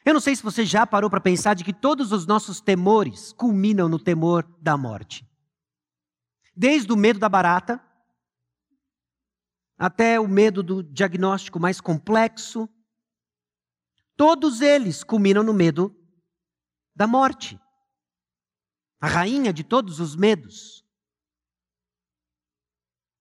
[0.04, 3.32] Eu não sei se você já parou para pensar de que todos os nossos temores
[3.32, 5.26] culminam no temor da morte.
[6.54, 7.82] Desde o medo da barata,
[9.78, 12.68] até o medo do diagnóstico mais complexo,
[14.16, 15.96] todos eles culminam no medo
[16.94, 17.60] da morte.
[19.00, 20.84] A rainha de todos os medos,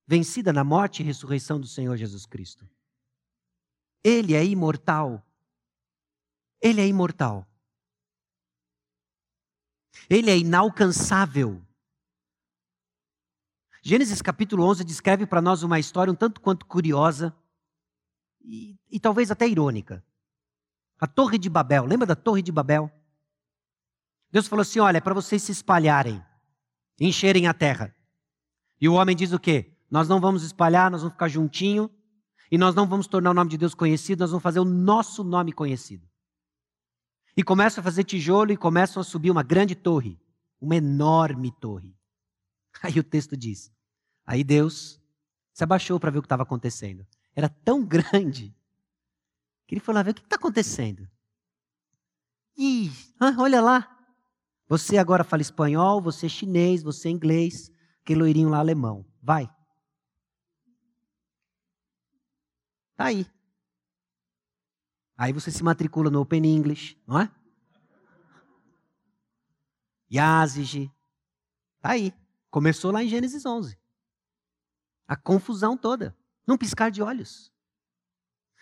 [0.06, 2.70] vencida na morte e ressurreição do Senhor Jesus Cristo.
[4.04, 5.26] Ele é imortal.
[6.62, 7.48] Ele é imortal.
[10.10, 11.66] Ele é inalcançável.
[13.82, 17.36] Gênesis capítulo 11 descreve para nós uma história um tanto quanto curiosa
[18.42, 20.04] e, e talvez até irônica.
[21.00, 22.92] A Torre de Babel, lembra da Torre de Babel?
[24.32, 26.24] Deus falou assim: olha, é para vocês se espalharem,
[27.00, 27.96] encherem a terra.
[28.80, 29.76] E o homem diz o quê?
[29.90, 31.90] Nós não vamos espalhar, nós vamos ficar juntinho,
[32.52, 35.24] e nós não vamos tornar o nome de Deus conhecido, nós vamos fazer o nosso
[35.24, 36.08] nome conhecido.
[37.36, 40.20] E começam a fazer tijolo e começam a subir uma grande torre,
[40.60, 41.96] uma enorme torre.
[42.82, 43.72] Aí o texto diz:
[44.26, 45.02] aí Deus
[45.54, 47.06] se abaixou para ver o que estava acontecendo.
[47.36, 48.56] Era tão grande
[49.68, 51.10] que ele foi lá ver o que está acontecendo.
[52.58, 53.99] Ih, ah, olha lá.
[54.70, 57.72] Você agora fala espanhol, você é chinês, você é inglês,
[58.04, 59.04] aquele loirinho lá alemão.
[59.20, 59.50] Vai.
[62.96, 63.26] Tá aí.
[65.18, 67.32] Aí você se matricula no Open English, não é?
[70.14, 70.92] Yazigi.
[71.82, 72.14] Tá aí.
[72.52, 73.76] Começou lá em Gênesis 11.
[75.08, 76.16] A confusão toda.
[76.46, 77.52] Num piscar de olhos.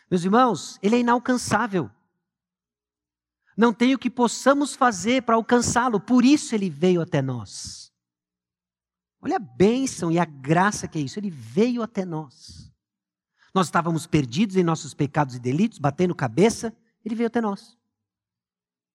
[0.10, 1.92] Meus irmãos, ele é inalcançável.
[3.58, 7.92] Não tem o que possamos fazer para alcançá-lo, por isso ele veio até nós.
[9.20, 12.72] Olha a bênção e a graça que é isso, ele veio até nós.
[13.54, 16.72] Nós estávamos perdidos em nossos pecados e delitos, batendo cabeça,
[17.04, 17.76] ele veio até nós.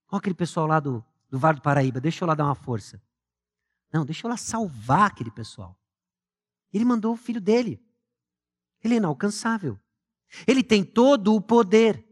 [0.09, 3.03] Olha aquele pessoal lá do, do Vale do Paraíba, deixa eu lá dar uma força.
[3.93, 5.77] Não, deixa eu lá salvar aquele pessoal.
[6.73, 7.85] Ele mandou o filho dele.
[8.83, 9.79] Ele é inalcançável.
[10.47, 12.07] Ele tem todo o poder.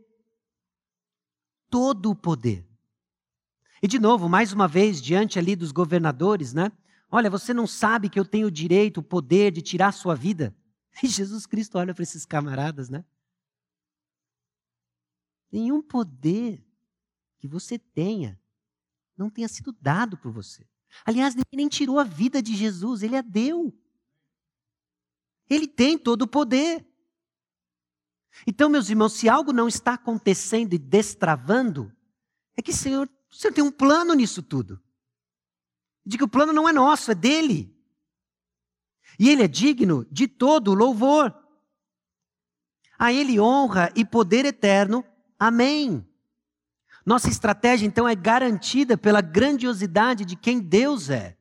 [1.70, 2.66] Todo o poder.
[3.82, 6.70] E de novo, mais uma vez, diante ali dos governadores, né?
[7.10, 10.14] Olha, você não sabe que eu tenho o direito, o poder de tirar a sua
[10.14, 10.54] vida?
[11.02, 13.04] E Jesus Cristo olha para esses camaradas, né?
[15.50, 16.62] Nenhum poder
[17.38, 18.38] que você tenha
[19.16, 20.66] não tenha sido dado por você.
[21.04, 23.72] Aliás, ninguém nem tirou a vida de Jesus, ele a deu.
[25.48, 26.86] Ele tem todo o poder.
[28.46, 31.92] Então, meus irmãos, se algo não está acontecendo e destravando,
[32.56, 34.80] é que Senhor, o Senhor tem um plano nisso tudo.
[36.04, 37.74] De que o plano não é nosso, é dele.
[39.18, 41.34] E ele é digno de todo louvor.
[42.98, 45.04] A ele honra e poder eterno.
[45.38, 46.06] Amém.
[47.04, 51.36] Nossa estratégia, então, é garantida pela grandiosidade de quem Deus é.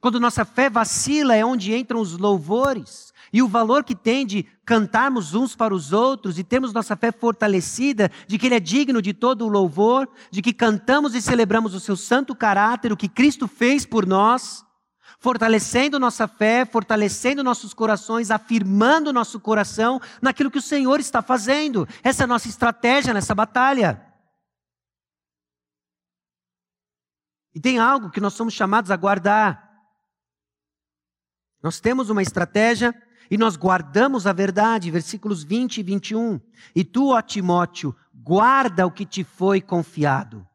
[0.00, 3.12] Quando nossa fé vacila, é onde entram os louvores.
[3.32, 7.12] E o valor que tem de cantarmos uns para os outros e termos nossa fé
[7.12, 11.74] fortalecida, de que Ele é digno de todo o louvor, de que cantamos e celebramos
[11.74, 14.64] o seu santo caráter, o que Cristo fez por nós,
[15.18, 21.86] fortalecendo nossa fé, fortalecendo nossos corações, afirmando nosso coração naquilo que o Senhor está fazendo.
[22.02, 24.04] Essa é a nossa estratégia nessa batalha.
[27.54, 29.68] E tem algo que nós somos chamados a guardar.
[31.60, 32.94] Nós temos uma estratégia
[33.30, 36.40] e nós guardamos a verdade, versículos 20 e 21.
[36.74, 40.46] E tu, ó Timóteo, guarda o que te foi confiado.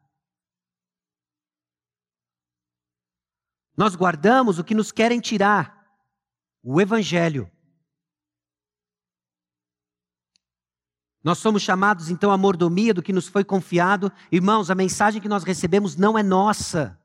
[3.76, 5.84] Nós guardamos o que nos querem tirar,
[6.62, 7.50] o Evangelho.
[11.22, 14.12] Nós somos chamados então à mordomia do que nos foi confiado.
[14.30, 17.00] Irmãos, a mensagem que nós recebemos não é nossa.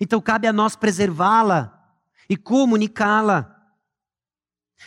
[0.00, 1.98] Então cabe a nós preservá-la
[2.30, 3.57] e comunicá-la.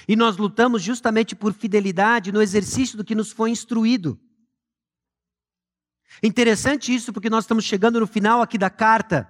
[0.07, 4.19] E nós lutamos justamente por fidelidade no exercício do que nos foi instruído.
[6.23, 9.29] Interessante isso, porque nós estamos chegando no final aqui da carta.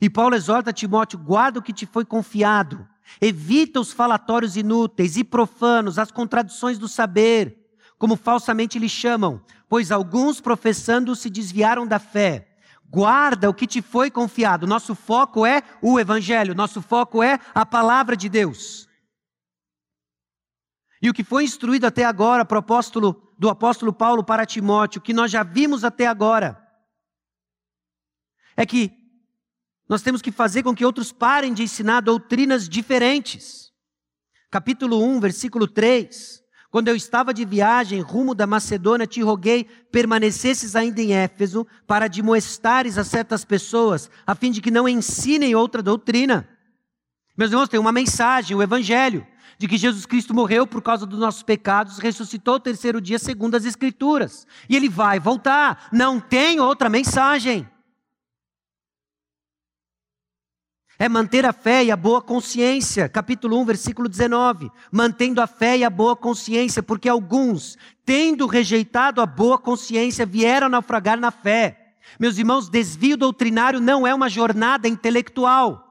[0.00, 2.86] E Paulo exorta Timóteo: guarda o que te foi confiado,
[3.20, 7.56] evita os falatórios inúteis e profanos, as contradições do saber,
[7.98, 12.48] como falsamente lhe chamam, pois alguns professando se desviaram da fé.
[12.88, 14.66] Guarda o que te foi confiado.
[14.66, 18.88] Nosso foco é o Evangelho, nosso foco é a palavra de Deus.
[21.02, 25.30] E o que foi instruído até agora apóstolo, do apóstolo Paulo para Timóteo, que nós
[25.30, 26.62] já vimos até agora,
[28.56, 28.92] é que
[29.88, 33.70] nós temos que fazer com que outros parem de ensinar doutrinas diferentes.
[34.50, 36.42] Capítulo 1, versículo 3.
[36.70, 42.06] Quando eu estava de viagem rumo da Macedônia, te roguei permanecesses ainda em Éfeso para
[42.06, 46.48] admoestares a certas pessoas, a fim de que não ensinem outra doutrina.
[47.36, 49.26] Meus irmãos, tem uma mensagem, o Evangelho,
[49.58, 53.54] de que Jesus Cristo morreu por causa dos nossos pecados, ressuscitou o terceiro dia segundo
[53.54, 54.46] as Escrituras.
[54.68, 55.88] E ele vai voltar.
[55.92, 57.68] Não tem outra mensagem.
[60.98, 63.08] É manter a fé e a boa consciência.
[63.08, 64.70] Capítulo 1, versículo 19.
[64.90, 70.70] Mantendo a fé e a boa consciência, porque alguns, tendo rejeitado a boa consciência, vieram
[70.70, 71.96] naufragar na fé.
[72.18, 75.85] Meus irmãos, desvio doutrinário não é uma jornada intelectual.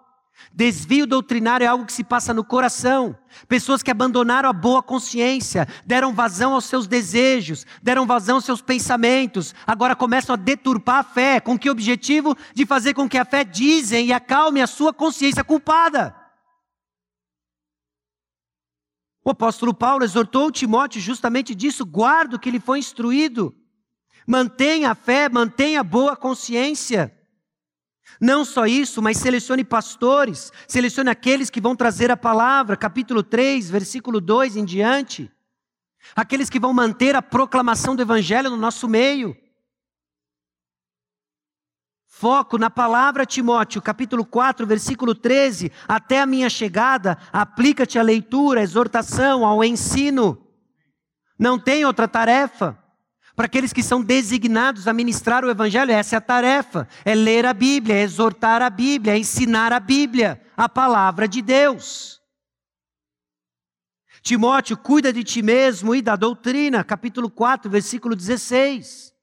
[0.53, 3.17] Desvio doutrinário é algo que se passa no coração.
[3.47, 8.61] Pessoas que abandonaram a boa consciência, deram vazão aos seus desejos, deram vazão aos seus
[8.61, 11.39] pensamentos, agora começam a deturpar a fé.
[11.39, 12.38] Com que objetivo?
[12.53, 16.15] De fazer com que a fé dizem e acalme a sua consciência culpada.
[19.23, 23.55] O apóstolo Paulo exortou Timóteo justamente disso: guarda o que lhe foi instruído.
[24.27, 27.14] Mantenha a fé, mantenha a boa consciência.
[28.20, 33.70] Não só isso, mas selecione pastores, selecione aqueles que vão trazer a palavra, capítulo 3,
[33.70, 35.32] versículo 2 em diante.
[36.16, 39.36] Aqueles que vão manter a proclamação do evangelho no nosso meio.
[42.07, 45.70] Foco na palavra, Timóteo, capítulo 4, versículo 13.
[45.86, 50.41] Até a minha chegada, aplica-te à leitura, à exortação, ao ensino.
[51.38, 52.82] Não tem outra tarefa.
[53.36, 57.45] Para aqueles que são designados a ministrar o Evangelho, essa é a tarefa: é ler
[57.45, 62.21] a Bíblia, é exortar a Bíblia, é ensinar a Bíblia, a palavra de Deus.
[64.21, 69.13] Timóteo, cuida de ti mesmo e da doutrina, capítulo 4, versículo 16.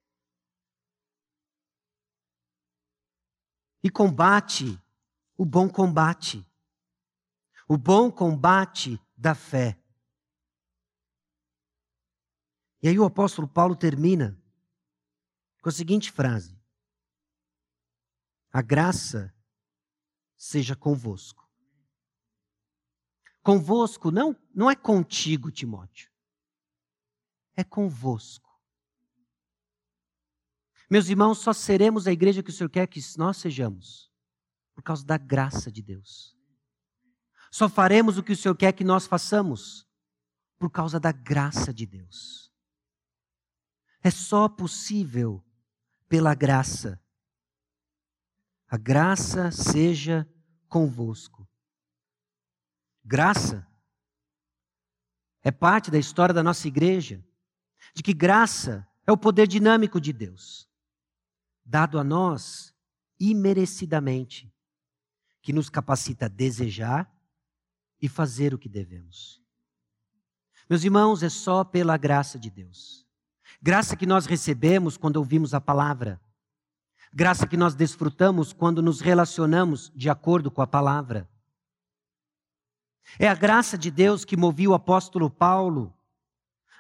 [3.83, 4.79] E combate
[5.37, 6.47] o bom combate,
[7.67, 9.82] o bom combate da fé.
[12.83, 14.37] E aí o apóstolo Paulo termina
[15.63, 16.59] com a seguinte frase:
[18.53, 19.33] A graça
[20.37, 21.49] seja convosco.
[23.43, 26.11] Convosco não, não é contigo, Timóteo.
[27.57, 28.51] É convosco.
[30.91, 34.13] Meus irmãos, só seremos a igreja que o Senhor quer que nós sejamos
[34.75, 36.37] por causa da graça de Deus.
[37.51, 39.87] Só faremos o que o Senhor quer que nós façamos
[40.59, 42.42] por causa da graça de Deus.
[44.03, 45.43] É só possível
[46.09, 47.01] pela graça.
[48.69, 50.29] A graça seja
[50.69, 51.47] convosco.
[53.05, 53.67] Graça
[55.43, 57.25] é parte da história da nossa igreja,
[57.95, 60.69] de que graça é o poder dinâmico de Deus,
[61.65, 62.75] dado a nós
[63.19, 64.53] imerecidamente,
[65.41, 67.13] que nos capacita a desejar
[68.01, 69.43] e fazer o que devemos.
[70.69, 73.02] Meus irmãos, é só pela graça de Deus.
[73.65, 76.21] Graça que nós recebemos quando ouvimos a palavra.
[77.15, 81.31] Graça que nós desfrutamos quando nos relacionamos de acordo com a palavra.
[83.21, 85.97] É a graça de Deus que movia o apóstolo Paulo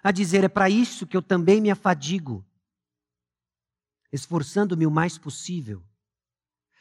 [0.03, 2.45] a dizer: é para isso que eu também me afadigo,
[4.11, 5.85] esforçando-me o mais possível,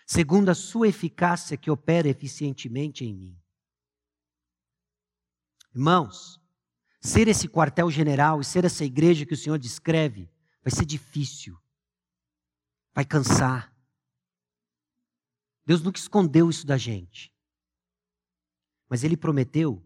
[0.08, 3.39] segundo a sua eficácia que opera eficientemente em mim.
[5.76, 6.41] Irmãos,
[7.02, 10.30] Ser esse quartel-general e ser essa igreja que o Senhor descreve
[10.64, 11.58] vai ser difícil,
[12.93, 13.76] vai cansar.
[15.66, 17.34] Deus nunca escondeu isso da gente,
[18.88, 19.84] mas Ele prometeu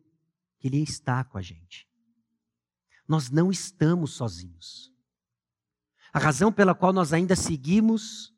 [0.60, 1.88] que Ele está com a gente.
[3.08, 4.92] Nós não estamos sozinhos.
[6.12, 8.34] A razão pela qual nós ainda seguimos,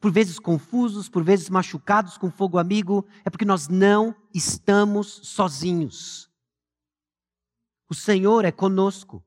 [0.00, 6.31] por vezes confusos, por vezes machucados com fogo amigo, é porque nós não estamos sozinhos.
[7.92, 9.22] O Senhor é conosco.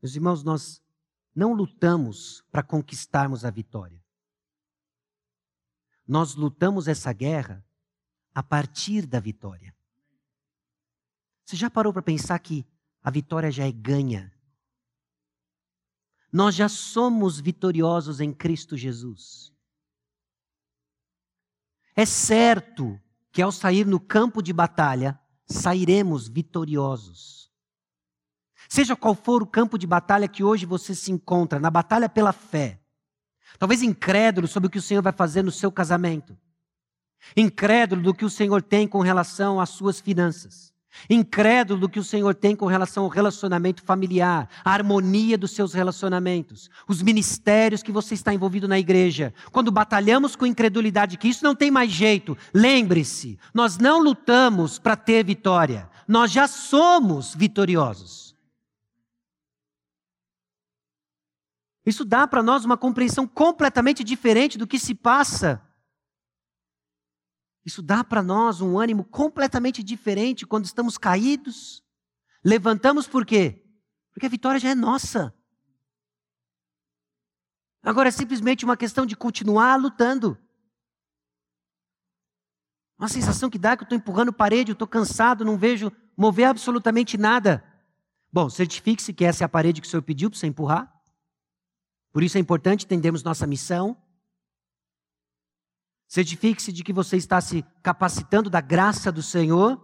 [0.00, 0.80] Meus irmãos, nós
[1.34, 4.00] não lutamos para conquistarmos a vitória.
[6.06, 7.66] Nós lutamos essa guerra
[8.32, 9.76] a partir da vitória.
[11.44, 12.64] Você já parou para pensar que
[13.02, 14.32] a vitória já é ganha?
[16.32, 19.52] Nós já somos vitoriosos em Cristo Jesus.
[21.96, 23.02] É certo
[23.32, 27.50] que ao sair no campo de batalha, sairemos vitoriosos.
[28.68, 32.32] Seja qual for o campo de batalha que hoje você se encontra, na batalha pela
[32.32, 32.80] fé,
[33.58, 36.38] talvez incrédulo sobre o que o Senhor vai fazer no seu casamento,
[37.36, 40.71] incrédulo do que o Senhor tem com relação às suas finanças,
[41.08, 45.72] incrédulo do que o Senhor tem com relação ao relacionamento familiar, a harmonia dos seus
[45.72, 49.32] relacionamentos, os ministérios que você está envolvido na igreja.
[49.50, 54.96] Quando batalhamos com incredulidade, que isso não tem mais jeito, lembre-se, nós não lutamos para
[54.96, 58.32] ter vitória, nós já somos vitoriosos.
[61.84, 65.60] Isso dá para nós uma compreensão completamente diferente do que se passa
[67.64, 71.82] isso dá para nós um ânimo completamente diferente quando estamos caídos.
[72.44, 73.64] Levantamos por quê?
[74.12, 75.34] Porque a vitória já é nossa.
[77.82, 80.36] Agora é simplesmente uma questão de continuar lutando.
[82.98, 86.46] Uma sensação que dá que eu estou empurrando parede, eu estou cansado, não vejo mover
[86.46, 87.64] absolutamente nada.
[88.32, 90.92] Bom, certifique-se que essa é a parede que o Senhor pediu para você empurrar.
[92.12, 93.96] Por isso é importante entendermos nossa missão.
[96.12, 99.82] Certifique-se de que você está se capacitando da graça do Senhor.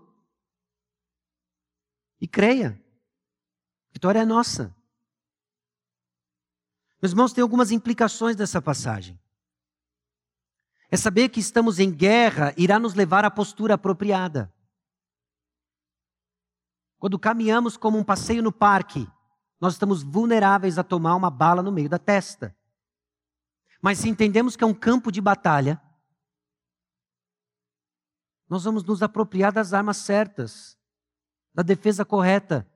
[2.20, 2.78] E creia.
[3.88, 4.76] A vitória é nossa.
[7.00, 9.18] Meus irmãos, tem algumas implicações dessa passagem.
[10.90, 14.52] É saber que estamos em guerra irá nos levar à postura apropriada.
[16.98, 19.08] Quando caminhamos como um passeio no parque,
[19.58, 22.54] nós estamos vulneráveis a tomar uma bala no meio da testa.
[23.80, 25.80] Mas se entendemos que é um campo de batalha,
[28.48, 30.78] nós vamos nos apropriar das armas certas,
[31.52, 32.66] da defesa correta.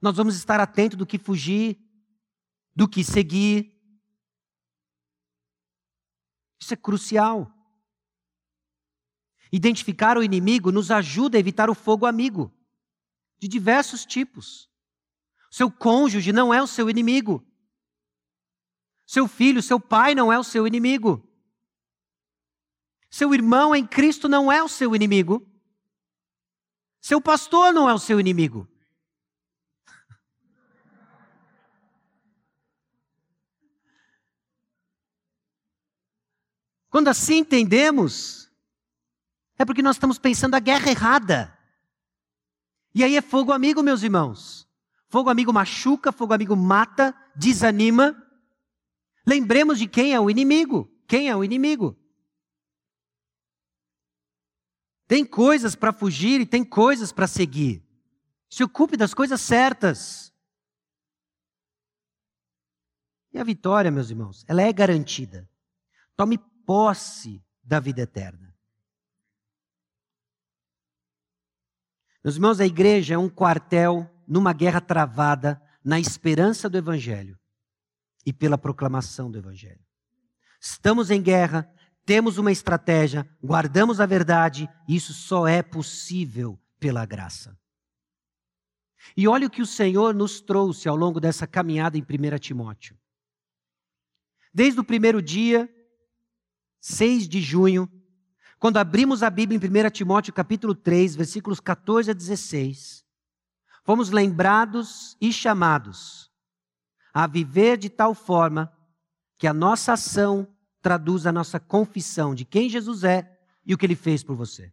[0.00, 1.78] Nós vamos estar atentos do que fugir,
[2.74, 3.72] do que seguir.
[6.60, 7.50] Isso é crucial.
[9.50, 12.52] Identificar o inimigo nos ajuda a evitar o fogo amigo,
[13.38, 14.68] de diversos tipos.
[15.50, 17.46] Seu cônjuge não é o seu inimigo.
[19.06, 21.26] Seu filho, seu pai não é o seu inimigo.
[23.14, 25.48] Seu irmão em Cristo não é o seu inimigo.
[27.00, 28.66] Seu pastor não é o seu inimigo.
[36.90, 38.50] Quando assim entendemos,
[39.56, 41.56] é porque nós estamos pensando a guerra errada.
[42.92, 44.68] E aí é fogo amigo, meus irmãos.
[45.08, 48.20] Fogo amigo machuca, fogo amigo mata, desanima.
[49.24, 50.90] Lembremos de quem é o inimigo.
[51.06, 51.96] Quem é o inimigo?
[55.06, 57.82] Tem coisas para fugir e tem coisas para seguir.
[58.48, 60.32] Se ocupe das coisas certas.
[63.32, 65.48] E a vitória, meus irmãos, ela é garantida.
[66.16, 68.54] Tome posse da vida eterna.
[72.22, 77.38] Meus irmãos, a igreja é um quartel numa guerra travada na esperança do Evangelho
[78.24, 79.84] e pela proclamação do Evangelho.
[80.58, 81.70] Estamos em guerra,
[82.04, 87.58] temos uma estratégia, guardamos a verdade, isso só é possível pela graça.
[89.16, 92.98] E olha o que o Senhor nos trouxe ao longo dessa caminhada em 1 Timóteo.
[94.52, 95.68] Desde o primeiro dia,
[96.80, 97.90] 6 de junho,
[98.58, 103.04] quando abrimos a Bíblia em 1 Timóteo capítulo 3, versículos 14 a 16,
[103.84, 106.30] fomos lembrados e chamados
[107.12, 108.72] a viver de tal forma
[109.38, 110.53] que a nossa ação
[110.84, 114.70] traduz a nossa confissão de quem Jesus é e o que ele fez por você.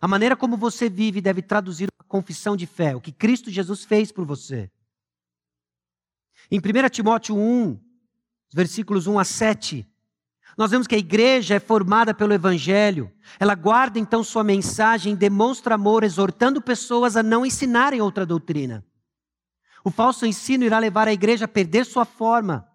[0.00, 3.84] A maneira como você vive deve traduzir uma confissão de fé, o que Cristo Jesus
[3.84, 4.70] fez por você.
[6.48, 7.80] Em 1 Timóteo 1,
[8.54, 9.84] versículos 1 a 7,
[10.56, 13.12] nós vemos que a igreja é formada pelo Evangelho.
[13.40, 18.86] Ela guarda então sua mensagem, demonstra amor, exortando pessoas a não ensinarem outra doutrina.
[19.82, 22.67] O falso ensino irá levar a igreja a perder sua forma,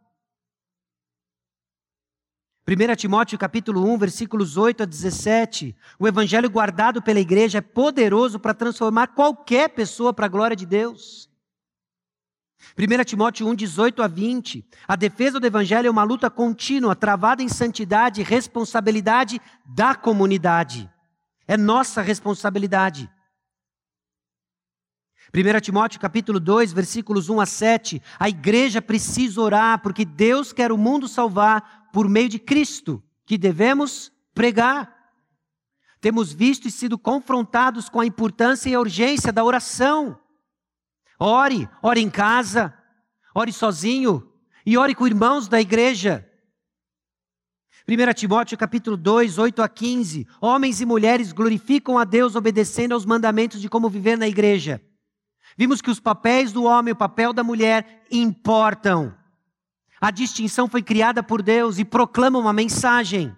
[2.65, 8.39] 1 Timóteo capítulo 1, versículos 8 a 17, o evangelho guardado pela igreja é poderoso
[8.39, 11.29] para transformar qualquer pessoa para a glória de Deus.
[12.77, 17.43] 1 Timóteo 1, 18 a 20, a defesa do evangelho é uma luta contínua, travada
[17.43, 20.89] em santidade e responsabilidade da comunidade.
[21.45, 23.11] É nossa responsabilidade.
[25.35, 30.71] 1 Timóteo capítulo 2, versículos 1 a 7, a igreja precisa orar porque Deus quer
[30.71, 35.13] o mundo salvar por meio de Cristo que devemos pregar.
[36.01, 40.19] Temos visto e sido confrontados com a importância e a urgência da oração.
[41.19, 42.75] Ore, ore em casa,
[43.33, 44.27] ore sozinho
[44.65, 46.27] e ore com irmãos da igreja.
[47.87, 50.27] 1 Timóteo capítulo 2, 8 a 15.
[50.41, 54.81] Homens e mulheres glorificam a Deus obedecendo aos mandamentos de como viver na igreja.
[55.55, 59.15] Vimos que os papéis do homem e o papel da mulher importam.
[60.03, 63.33] A distinção foi criada por Deus e proclama uma mensagem.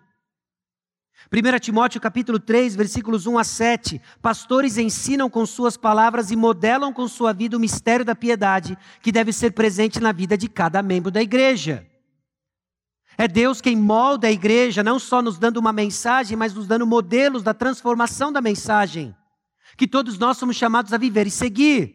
[1.31, 4.01] 1 Timóteo capítulo 3, versículos 1 a 7.
[4.19, 9.11] Pastores ensinam com suas palavras e modelam com sua vida o mistério da piedade que
[9.11, 11.87] deve ser presente na vida de cada membro da igreja.
[13.15, 16.87] É Deus quem molda a igreja, não só nos dando uma mensagem, mas nos dando
[16.87, 19.15] modelos da transformação da mensagem,
[19.77, 21.93] que todos nós somos chamados a viver e seguir.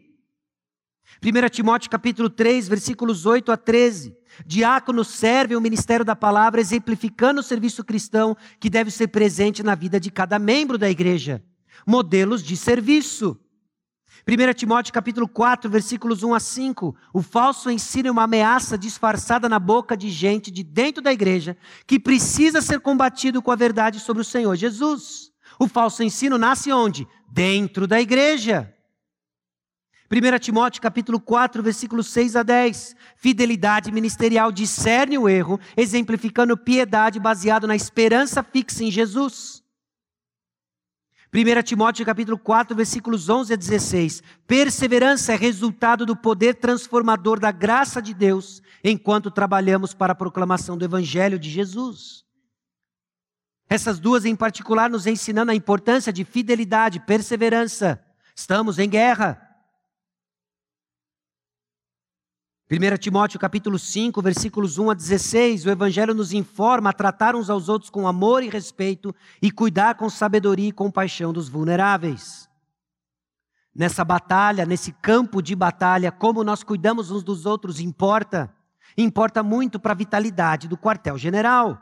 [1.21, 4.20] 1 Timóteo capítulo 3, versículos 8 a 13.
[4.45, 9.75] Diácono serve o ministério da palavra, exemplificando o serviço cristão que deve ser presente na
[9.75, 11.43] vida de cada membro da igreja.
[11.85, 13.37] Modelos de serviço.
[14.27, 16.95] 1 Timóteo capítulo 4, versículos 1 a 5.
[17.13, 21.57] O falso ensino é uma ameaça disfarçada na boca de gente de dentro da igreja
[21.87, 25.31] que precisa ser combatido com a verdade sobre o Senhor Jesus.
[25.59, 27.07] O falso ensino nasce onde?
[27.31, 28.71] Dentro da igreja.
[30.11, 32.97] 1 Timóteo capítulo 4, versículos 6 a 10.
[33.15, 39.63] Fidelidade ministerial discerne o erro, exemplificando piedade baseado na esperança fixa em Jesus.
[41.33, 44.21] 1 Timóteo capítulo 4, versículos 11 a 16.
[44.45, 50.77] Perseverança é resultado do poder transformador da graça de Deus enquanto trabalhamos para a proclamação
[50.77, 52.25] do evangelho de Jesus.
[53.69, 58.03] Essas duas em particular nos ensinando a importância de fidelidade, perseverança.
[58.35, 59.50] Estamos em guerra.
[62.71, 67.49] 1 Timóteo capítulo 5, versículos 1 a 16, o Evangelho nos informa a tratar uns
[67.49, 72.49] aos outros com amor e respeito e cuidar com sabedoria e compaixão dos vulneráveis.
[73.75, 78.49] Nessa batalha, nesse campo de batalha, como nós cuidamos uns dos outros importa.
[78.97, 81.77] Importa muito para a vitalidade do quartel-general.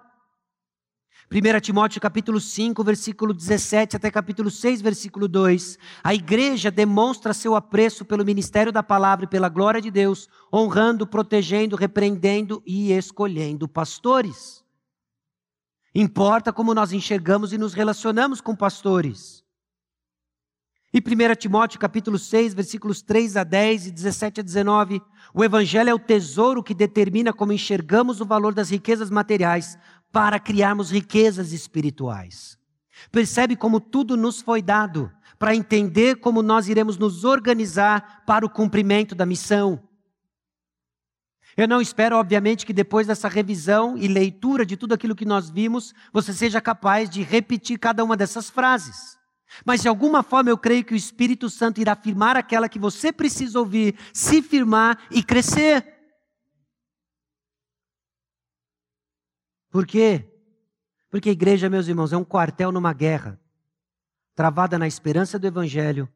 [1.31, 5.77] 1 Timóteo capítulo 5, versículo 17 até capítulo 6, versículo 2.
[6.03, 11.05] A igreja demonstra seu apreço pelo ministério da palavra e pela glória de Deus, honrando,
[11.05, 14.65] protegendo, repreendendo e escolhendo pastores.
[15.93, 19.43] Importa como nós enxergamos e nos relacionamos com pastores.
[20.91, 24.99] E 1 Timóteo capítulo 6, versículos 3 a 10 e 17 a 19,
[25.31, 29.77] o evangelho é o tesouro que determina como enxergamos o valor das riquezas materiais,
[30.11, 32.57] para criarmos riquezas espirituais.
[33.11, 38.49] Percebe como tudo nos foi dado para entender como nós iremos nos organizar para o
[38.49, 39.81] cumprimento da missão.
[41.55, 45.49] Eu não espero, obviamente, que depois dessa revisão e leitura de tudo aquilo que nós
[45.49, 49.17] vimos, você seja capaz de repetir cada uma dessas frases.
[49.65, 53.11] Mas de alguma forma eu creio que o Espírito Santo irá afirmar aquela que você
[53.11, 55.98] precisa ouvir, se firmar e crescer.
[59.69, 60.27] Por quê?
[61.09, 63.39] Porque a igreja, meus irmãos, é um quartel numa guerra,
[64.35, 66.07] travada na esperança do Evangelho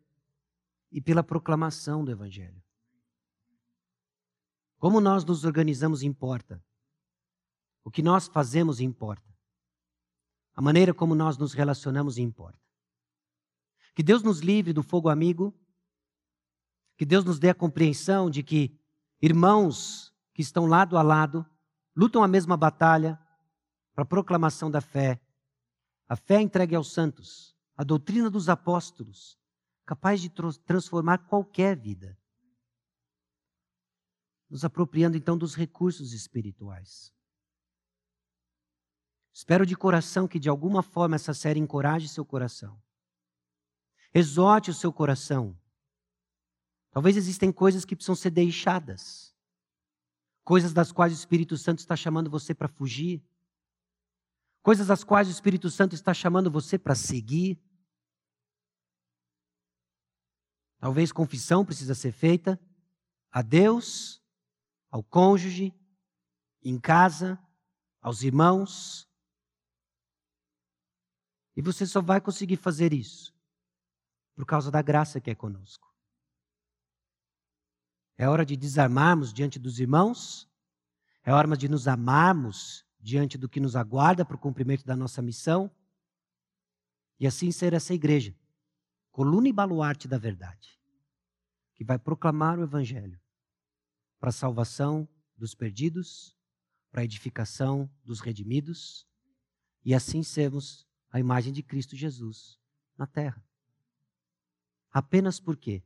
[0.91, 2.61] e pela proclamação do Evangelho.
[4.77, 6.63] Como nós nos organizamos importa.
[7.83, 9.33] O que nós fazemos importa.
[10.55, 12.59] A maneira como nós nos relacionamos importa.
[13.95, 15.53] Que Deus nos livre do fogo amigo.
[16.97, 18.77] Que Deus nos dê a compreensão de que
[19.21, 21.45] irmãos que estão lado a lado
[21.95, 23.19] lutam a mesma batalha,
[23.93, 25.21] para a proclamação da fé,
[26.07, 29.37] a fé entregue aos santos, a doutrina dos apóstolos,
[29.85, 30.29] capaz de
[30.65, 32.17] transformar qualquer vida.
[34.49, 37.11] Nos apropriando então dos recursos espirituais.
[39.31, 42.79] Espero de coração que de alguma forma essa série encoraje seu coração.
[44.13, 45.57] Exorte o seu coração.
[46.91, 49.33] Talvez existem coisas que precisam ser deixadas.
[50.43, 53.23] Coisas das quais o Espírito Santo está chamando você para fugir
[54.63, 57.61] coisas as quais o Espírito Santo está chamando você para seguir.
[60.79, 62.59] Talvez confissão precisa ser feita
[63.29, 64.23] a Deus,
[64.89, 65.73] ao cônjuge,
[66.61, 67.37] em casa,
[68.01, 69.07] aos irmãos.
[71.55, 73.35] E você só vai conseguir fazer isso
[74.33, 75.93] por causa da graça que é conosco.
[78.17, 80.49] É hora de desarmarmos diante dos irmãos,
[81.23, 85.21] é hora de nos amarmos diante do que nos aguarda para o cumprimento da nossa
[85.21, 85.69] missão.
[87.19, 88.33] E assim ser essa igreja,
[89.11, 90.79] coluna e baluarte da verdade,
[91.75, 93.19] que vai proclamar o Evangelho
[94.19, 96.35] para a salvação dos perdidos,
[96.89, 99.05] para a edificação dos redimidos,
[99.83, 102.57] e assim sermos a imagem de Cristo Jesus
[102.97, 103.43] na terra.
[104.91, 105.83] Apenas porque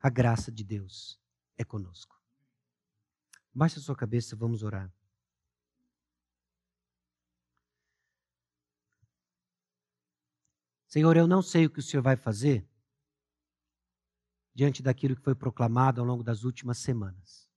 [0.00, 1.18] a graça de Deus
[1.56, 2.20] é conosco.
[3.54, 4.92] Baixe a sua cabeça, vamos orar.
[10.94, 12.64] Senhor, eu não sei o que o Senhor vai fazer
[14.54, 17.50] diante daquilo que foi proclamado ao longo das últimas semanas.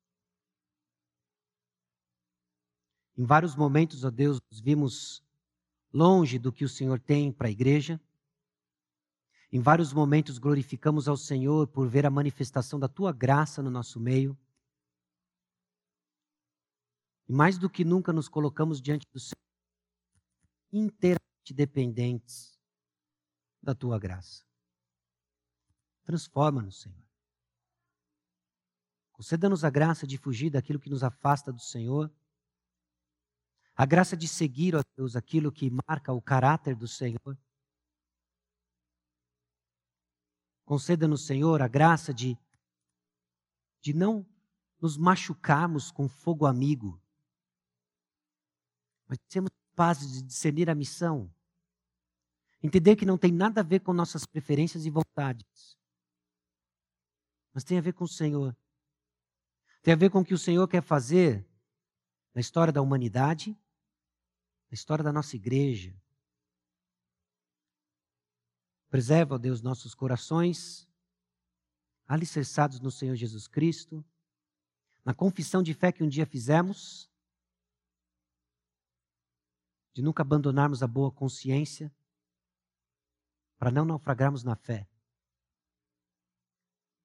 [3.15, 5.23] Em vários momentos, ó Deus, vimos
[5.93, 8.01] longe do que o Senhor tem para a igreja.
[9.51, 13.99] Em vários momentos glorificamos ao Senhor por ver a manifestação da tua graça no nosso
[13.99, 14.35] meio.
[17.29, 19.38] E mais do que nunca nos colocamos diante do Senhor,
[20.73, 22.56] inteiramente dependentes
[23.68, 24.45] da tua graça.
[26.05, 27.05] Transforma-nos, Senhor.
[29.11, 32.09] Conceda-nos a graça de fugir daquilo que nos afasta do Senhor,
[33.76, 37.38] a graça de seguir, ó Deus, aquilo que marca o caráter do Senhor.
[40.63, 42.38] Conceda-nos, Senhor, a graça de,
[43.82, 44.26] de não
[44.80, 47.01] nos machucarmos com fogo amigo,
[49.07, 51.30] mas sermos capazes de discernir a missão,
[52.61, 55.77] entender que não tem nada a ver com nossas preferências e vontades,
[57.53, 58.55] mas tem a ver com o Senhor.
[59.81, 61.47] Tem a ver com o que o Senhor quer fazer
[62.33, 63.57] na história da humanidade,
[64.69, 65.95] na história da nossa igreja.
[68.89, 70.87] Preserva, ó Deus, nossos corações
[72.07, 74.03] alicerçados no Senhor Jesus Cristo,
[75.03, 77.09] na confissão de fé que um dia fizemos,
[79.93, 81.91] de nunca abandonarmos a boa consciência,
[83.57, 84.87] para não naufragarmos na fé.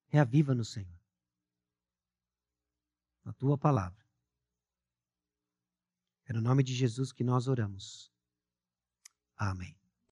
[0.09, 1.00] Reaviva-nos, Senhor,
[3.24, 4.05] na tua palavra.
[6.26, 8.12] É no nome de Jesus que nós oramos.
[9.36, 9.82] Amém.